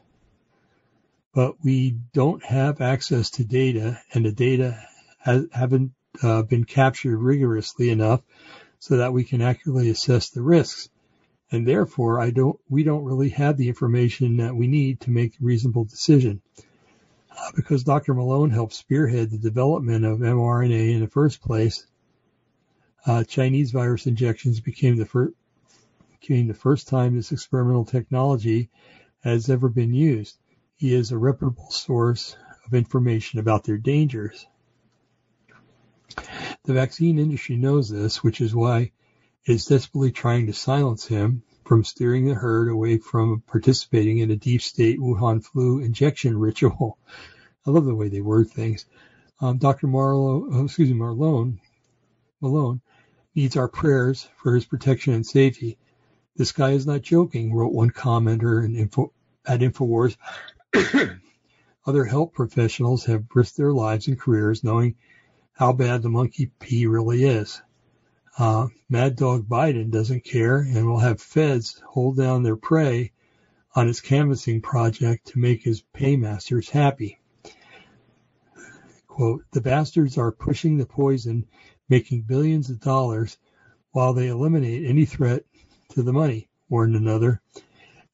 but 1.34 1.64
we 1.64 1.92
don't 2.14 2.44
have 2.44 2.82
access 2.82 3.30
to 3.32 3.44
data, 3.44 4.00
and 4.14 4.26
the 4.26 4.32
data 4.32 4.82
has, 5.20 5.46
haven't 5.52 5.94
uh, 6.24 6.42
been 6.44 6.64
captured 6.64 7.18
rigorously 7.18 7.90
enough 7.90 8.22
so 8.80 8.98
that 8.98 9.14
we 9.14 9.24
can 9.24 9.42
accurately 9.42 9.90
assess 9.90 10.30
the 10.30 10.42
risks 10.42 10.90
and 11.52 11.68
therefore 11.68 12.20
I 12.20 12.30
don't 12.30 12.60
we 12.70 12.84
don't 12.84 13.04
really 13.04 13.30
have 13.30 13.58
the 13.58 13.68
information 13.68 14.38
that 14.38 14.56
we 14.56 14.68
need 14.68 15.02
to 15.02 15.12
make 15.12 15.34
a 15.36 15.44
reasonable 15.44 15.86
decision. 15.86 16.42
Uh, 17.32 17.52
because 17.56 17.84
Dr. 17.84 18.14
Malone 18.14 18.50
helped 18.50 18.74
spearhead 18.74 19.32
the 19.32 19.38
development 19.38 20.04
of 20.04 20.20
mRNA 20.20 20.94
in 20.94 21.00
the 21.00 21.08
first 21.08 21.42
place, 21.42 21.86
uh, 23.06 23.24
Chinese 23.24 23.72
virus 23.72 24.08
injections 24.08 24.60
became 24.60 24.98
the 24.98 25.06
first 25.06 25.34
became 26.20 26.48
the 26.48 26.54
first 26.54 26.88
time 26.88 27.16
this 27.16 27.32
experimental 27.32 27.86
technology 27.86 28.70
has 29.24 29.50
ever 29.50 29.70
been 29.70 29.94
used. 29.94 30.38
He 30.80 30.94
is 30.94 31.12
a 31.12 31.18
reputable 31.18 31.70
source 31.72 32.38
of 32.66 32.74
information 32.74 33.42
about 33.42 33.66
their 33.66 33.78
dangers. 33.78 34.48
The 36.64 36.74
vaccine 36.74 37.20
industry 37.20 37.58
knows 37.58 37.90
this, 37.90 38.24
which 38.24 38.40
is 38.40 38.56
why 38.56 38.94
it 39.46 39.52
is 39.52 39.66
desperately 39.66 40.14
trying 40.14 40.48
to 40.48 40.54
silence 40.54 41.06
him 41.06 41.44
from 41.66 41.84
steering 41.84 42.30
the 42.30 42.34
herd 42.34 42.70
away 42.70 42.98
from 42.98 43.42
participating 43.42 44.20
in 44.20 44.32
a 44.32 44.38
deep 44.38 44.62
state 44.62 45.02
Wuhan 45.02 45.44
flu 45.44 45.80
injection 45.80 46.40
ritual. 46.40 46.98
I 47.68 47.72
love 47.72 47.84
the 47.84 47.94
way 47.94 48.08
they 48.08 48.22
word 48.22 48.50
things. 48.50 48.86
Um, 49.42 49.58
Dr. 49.58 49.88
Marlowe, 49.88 50.48
oh, 50.50 50.64
excuse 50.64 50.90
me, 50.90 50.96
Marlone, 50.96 51.60
Malone 52.40 52.80
needs 53.36 53.58
our 53.58 53.68
prayers 53.68 54.30
for 54.38 54.56
his 54.56 54.64
protection 54.64 55.14
and 55.14 55.28
safety. 55.28 55.78
This 56.38 56.54
guy 56.54 56.72
is 56.72 56.88
not 56.88 57.02
joking, 57.02 57.54
wrote 57.54 57.74
one 57.74 57.92
commenter 57.92 58.64
info, 58.64 59.12
at 59.46 59.60
InfoWars. 59.60 60.16
Other 61.86 62.06
health 62.06 62.34
professionals 62.34 63.06
have 63.06 63.26
risked 63.34 63.58
their 63.58 63.74
lives 63.74 64.08
and 64.08 64.20
careers 64.20 64.64
knowing 64.64 64.96
how 65.54 65.74
bad 65.74 66.02
the 66.02 66.10
monkey 66.10 66.52
pee 66.60 66.86
really 66.86 67.24
is. 67.24 67.62
Uh, 68.38 68.68
Mad 68.90 69.16
Dog 69.16 69.48
Biden 69.48 69.92
doesn't 69.92 70.24
care 70.24 70.60
and 70.60 70.88
will 70.88 71.00
have 71.00 71.22
feds 71.22 71.82
hold 71.86 72.18
down 72.18 72.44
their 72.44 72.56
prey 72.56 73.12
on 73.76 73.88
his 73.88 74.02
canvassing 74.02 74.62
project 74.62 75.28
to 75.28 75.40
make 75.40 75.64
his 75.64 75.82
paymasters 75.94 76.70
happy. 76.70 77.20
Quote, 79.08 79.44
the 79.52 79.62
bastards 79.62 80.18
are 80.18 80.32
pushing 80.32 80.78
the 80.78 80.86
poison, 80.86 81.46
making 81.90 82.22
billions 82.22 82.70
of 82.70 82.80
dollars 82.80 83.38
while 83.92 84.14
they 84.14 84.28
eliminate 84.28 84.86
any 84.86 85.06
threat 85.06 85.44
to 85.90 86.04
the 86.04 86.14
money, 86.14 86.48
warned 86.70 86.96
another. 86.96 87.42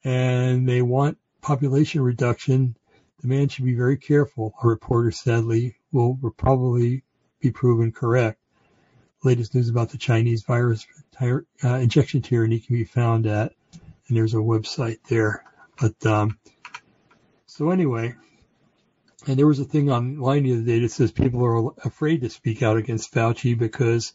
And 0.02 0.68
they 0.68 0.82
want 0.82 1.18
population 1.40 2.02
reduction. 2.02 2.76
The 3.20 3.28
man 3.28 3.48
should 3.48 3.64
be 3.64 3.74
very 3.74 3.96
careful, 3.96 4.54
a 4.62 4.66
reporter 4.66 5.10
sadly 5.10 5.76
will 5.92 6.18
probably 6.36 7.02
be 7.40 7.50
proven 7.50 7.92
correct 7.92 8.38
latest 9.26 9.54
news 9.54 9.68
about 9.68 9.90
the 9.90 9.98
Chinese 9.98 10.44
virus 10.44 10.86
uh, 11.20 11.40
injection 11.64 12.22
tyranny 12.22 12.60
can 12.60 12.76
be 12.76 12.84
found 12.84 13.26
at, 13.26 13.52
and 14.06 14.16
there's 14.16 14.34
a 14.34 14.38
website 14.38 14.98
there. 15.08 15.44
But 15.80 16.06
um, 16.06 16.38
so 17.46 17.70
anyway, 17.70 18.14
and 19.26 19.38
there 19.38 19.46
was 19.46 19.58
a 19.58 19.64
thing 19.64 19.90
online 19.90 20.44
the 20.44 20.52
other 20.52 20.62
day 20.62 20.78
that 20.80 20.92
says 20.92 21.10
people 21.10 21.44
are 21.44 21.72
afraid 21.84 22.20
to 22.20 22.30
speak 22.30 22.62
out 22.62 22.76
against 22.76 23.12
Fauci 23.12 23.58
because 23.58 24.12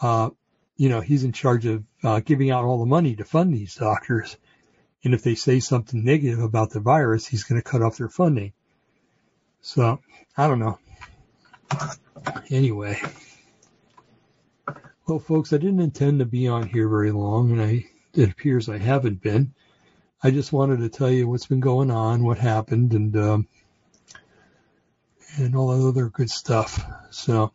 uh, 0.00 0.30
you 0.76 0.88
know, 0.88 1.00
he's 1.00 1.24
in 1.24 1.32
charge 1.32 1.66
of 1.66 1.84
uh, 2.02 2.20
giving 2.20 2.50
out 2.50 2.64
all 2.64 2.78
the 2.78 2.86
money 2.86 3.14
to 3.16 3.24
fund 3.24 3.54
these 3.54 3.74
doctors. 3.74 4.36
And 5.04 5.14
if 5.14 5.22
they 5.22 5.34
say 5.34 5.60
something 5.60 6.02
negative 6.02 6.40
about 6.40 6.70
the 6.70 6.80
virus, 6.80 7.26
he's 7.26 7.44
going 7.44 7.60
to 7.60 7.68
cut 7.68 7.82
off 7.82 7.98
their 7.98 8.08
funding. 8.08 8.52
So 9.60 10.00
I 10.36 10.48
don't 10.48 10.58
know. 10.58 10.78
Anyway, 12.50 13.00
well, 15.06 15.18
folks, 15.18 15.52
I 15.52 15.58
didn't 15.58 15.80
intend 15.80 16.20
to 16.20 16.24
be 16.24 16.48
on 16.48 16.68
here 16.68 16.88
very 16.88 17.10
long, 17.10 17.52
and 17.52 17.62
I 17.62 17.86
it 18.14 18.30
appears 18.30 18.68
I 18.68 18.78
haven't 18.78 19.20
been. 19.20 19.54
I 20.22 20.30
just 20.30 20.52
wanted 20.52 20.78
to 20.80 20.88
tell 20.88 21.10
you 21.10 21.28
what's 21.28 21.46
been 21.46 21.60
going 21.60 21.90
on, 21.90 22.24
what 22.24 22.38
happened, 22.38 22.94
and 22.94 23.16
um, 23.16 23.48
and 25.36 25.54
all 25.56 25.68
that 25.68 25.86
other 25.86 26.08
good 26.08 26.30
stuff. 26.30 26.82
So 27.10 27.52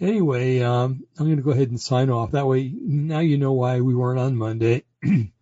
anyway, 0.00 0.60
um, 0.60 1.04
I'm 1.18 1.26
going 1.26 1.36
to 1.36 1.42
go 1.42 1.52
ahead 1.52 1.70
and 1.70 1.80
sign 1.80 2.10
off. 2.10 2.32
That 2.32 2.46
way, 2.46 2.72
now 2.74 3.20
you 3.20 3.38
know 3.38 3.52
why 3.52 3.80
we 3.80 3.94
weren't 3.94 4.20
on 4.20 4.36
Monday, 4.36 4.84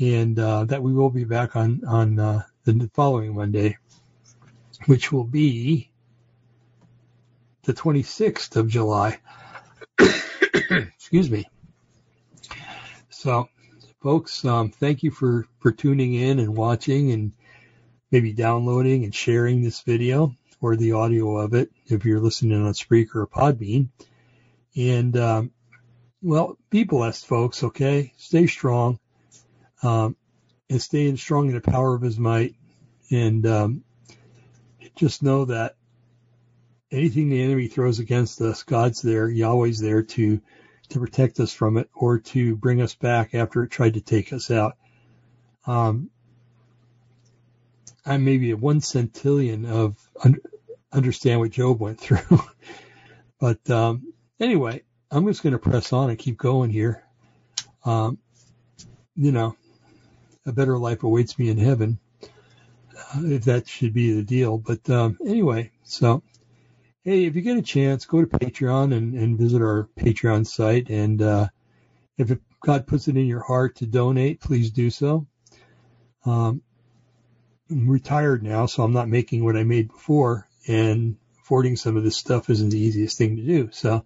and 0.00 0.38
uh, 0.38 0.64
that 0.64 0.82
we 0.82 0.92
will 0.92 1.10
be 1.10 1.24
back 1.24 1.56
on 1.56 1.82
on 1.86 2.18
uh, 2.18 2.42
the 2.64 2.90
following 2.94 3.34
Monday, 3.34 3.76
which 4.86 5.12
will 5.12 5.24
be 5.24 5.90
the 7.62 7.72
26th 7.72 8.56
of 8.56 8.68
July. 8.68 9.18
Excuse 9.98 11.30
me. 11.30 11.44
So, 13.10 13.48
folks, 14.00 14.44
um, 14.44 14.70
thank 14.70 15.02
you 15.02 15.10
for 15.10 15.46
for 15.60 15.72
tuning 15.72 16.14
in 16.14 16.38
and 16.38 16.56
watching 16.56 17.12
and 17.12 17.32
maybe 18.10 18.32
downloading 18.32 19.04
and 19.04 19.14
sharing 19.14 19.62
this 19.62 19.80
video 19.80 20.36
or 20.60 20.76
the 20.76 20.92
audio 20.92 21.38
of 21.38 21.54
it 21.54 21.70
if 21.86 22.04
you're 22.04 22.20
listening 22.20 22.62
on 22.64 22.72
Spreaker 22.72 23.16
or 23.16 23.26
Podbean. 23.26 23.88
And, 24.76 25.16
um, 25.16 25.50
well, 26.22 26.56
be 26.70 26.84
blessed, 26.84 27.26
folks, 27.26 27.64
okay? 27.64 28.12
Stay 28.16 28.46
strong. 28.46 28.98
Um, 29.82 30.16
and 30.70 30.80
stay 30.80 31.14
strong 31.16 31.48
in 31.48 31.54
the 31.54 31.60
power 31.60 31.94
of 31.94 32.02
his 32.02 32.18
might. 32.18 32.54
And 33.10 33.44
um, 33.46 33.84
just 34.96 35.22
know 35.22 35.44
that 35.46 35.76
anything 36.90 37.28
the 37.28 37.42
enemy 37.42 37.68
throws 37.68 37.98
against 37.98 38.40
us, 38.40 38.62
God's 38.62 39.02
there, 39.02 39.28
Yahweh's 39.28 39.80
there 39.80 40.02
to 40.02 40.40
to 40.90 41.00
protect 41.00 41.40
us 41.40 41.52
from 41.52 41.78
it 41.78 41.88
or 41.94 42.18
to 42.18 42.54
bring 42.54 42.82
us 42.82 42.94
back 42.94 43.34
after 43.34 43.62
it 43.62 43.70
tried 43.70 43.94
to 43.94 44.00
take 44.02 44.32
us 44.32 44.50
out. 44.50 44.76
Um, 45.66 46.10
I'm 48.04 48.24
maybe 48.24 48.50
a 48.50 48.56
one 48.56 48.80
centillion 48.80 49.66
of 49.66 49.96
understand 50.92 51.40
what 51.40 51.50
Job 51.50 51.80
went 51.80 51.98
through. 51.98 52.40
but 53.40 53.68
um, 53.70 54.12
anyway, 54.38 54.82
I'm 55.10 55.26
just 55.26 55.42
going 55.42 55.54
to 55.54 55.58
press 55.58 55.92
on 55.92 56.10
and 56.10 56.18
keep 56.18 56.36
going 56.36 56.70
here. 56.70 57.02
Um, 57.84 58.18
you 59.16 59.32
know, 59.32 59.56
a 60.46 60.52
better 60.52 60.78
life 60.78 61.02
awaits 61.02 61.38
me 61.38 61.48
in 61.48 61.58
heaven, 61.58 61.98
uh, 62.22 63.22
if 63.24 63.44
that 63.44 63.68
should 63.68 63.92
be 63.92 64.12
the 64.12 64.22
deal. 64.22 64.58
But 64.58 64.88
um, 64.90 65.18
anyway, 65.24 65.70
so 65.84 66.22
hey, 67.04 67.24
if 67.24 67.34
you 67.34 67.42
get 67.42 67.56
a 67.56 67.62
chance, 67.62 68.04
go 68.06 68.24
to 68.24 68.38
Patreon 68.38 68.94
and, 68.94 69.14
and 69.14 69.38
visit 69.38 69.60
our 69.60 69.88
Patreon 69.98 70.46
site. 70.46 70.88
And 70.88 71.20
uh, 71.20 71.48
if 72.16 72.30
it, 72.30 72.40
God 72.60 72.86
puts 72.86 73.08
it 73.08 73.16
in 73.16 73.26
your 73.26 73.42
heart 73.42 73.76
to 73.76 73.86
donate, 73.86 74.40
please 74.40 74.70
do 74.70 74.90
so. 74.90 75.26
Um, 76.24 76.62
I'm 77.70 77.88
retired 77.88 78.42
now, 78.42 78.66
so 78.66 78.82
I'm 78.82 78.92
not 78.92 79.08
making 79.08 79.44
what 79.44 79.56
I 79.56 79.64
made 79.64 79.88
before 79.88 80.48
and 80.68 81.16
affording 81.40 81.76
some 81.76 81.96
of 81.96 82.04
this 82.04 82.16
stuff 82.16 82.50
isn't 82.50 82.70
the 82.70 82.78
easiest 82.78 83.18
thing 83.18 83.36
to 83.36 83.42
do. 83.42 83.70
So, 83.72 84.04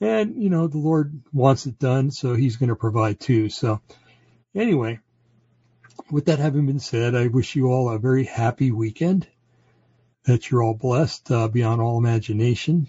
and 0.00 0.42
you 0.42 0.50
know, 0.50 0.66
the 0.66 0.78
Lord 0.78 1.22
wants 1.32 1.66
it 1.66 1.78
done, 1.78 2.10
so 2.10 2.34
He's 2.34 2.56
going 2.56 2.70
to 2.70 2.76
provide 2.76 3.20
too. 3.20 3.48
So, 3.48 3.80
anyway, 4.54 4.98
with 6.10 6.26
that 6.26 6.38
having 6.38 6.66
been 6.66 6.80
said, 6.80 7.14
I 7.14 7.26
wish 7.28 7.56
you 7.56 7.66
all 7.66 7.90
a 7.90 7.98
very 7.98 8.24
happy 8.24 8.70
weekend. 8.70 9.26
That 10.24 10.50
you're 10.50 10.62
all 10.62 10.74
blessed 10.74 11.30
uh, 11.30 11.48
beyond 11.48 11.80
all 11.80 11.96
imagination, 11.96 12.88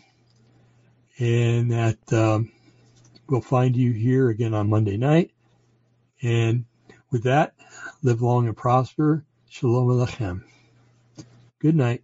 and 1.18 1.72
that 1.72 2.12
um, 2.12 2.52
we'll 3.30 3.40
find 3.40 3.78
you 3.78 3.94
here 3.94 4.30
again 4.30 4.54
on 4.54 4.70
Monday 4.70 4.98
night. 4.98 5.32
And 6.22 6.66
with 7.12 7.24
that, 7.24 7.54
live 8.04 8.22
long 8.22 8.48
and 8.48 8.58
prosper. 8.58 9.24
Shalom 9.48 9.88
Alechem. 9.88 10.44
Good 11.60 11.76
night. 11.76 12.04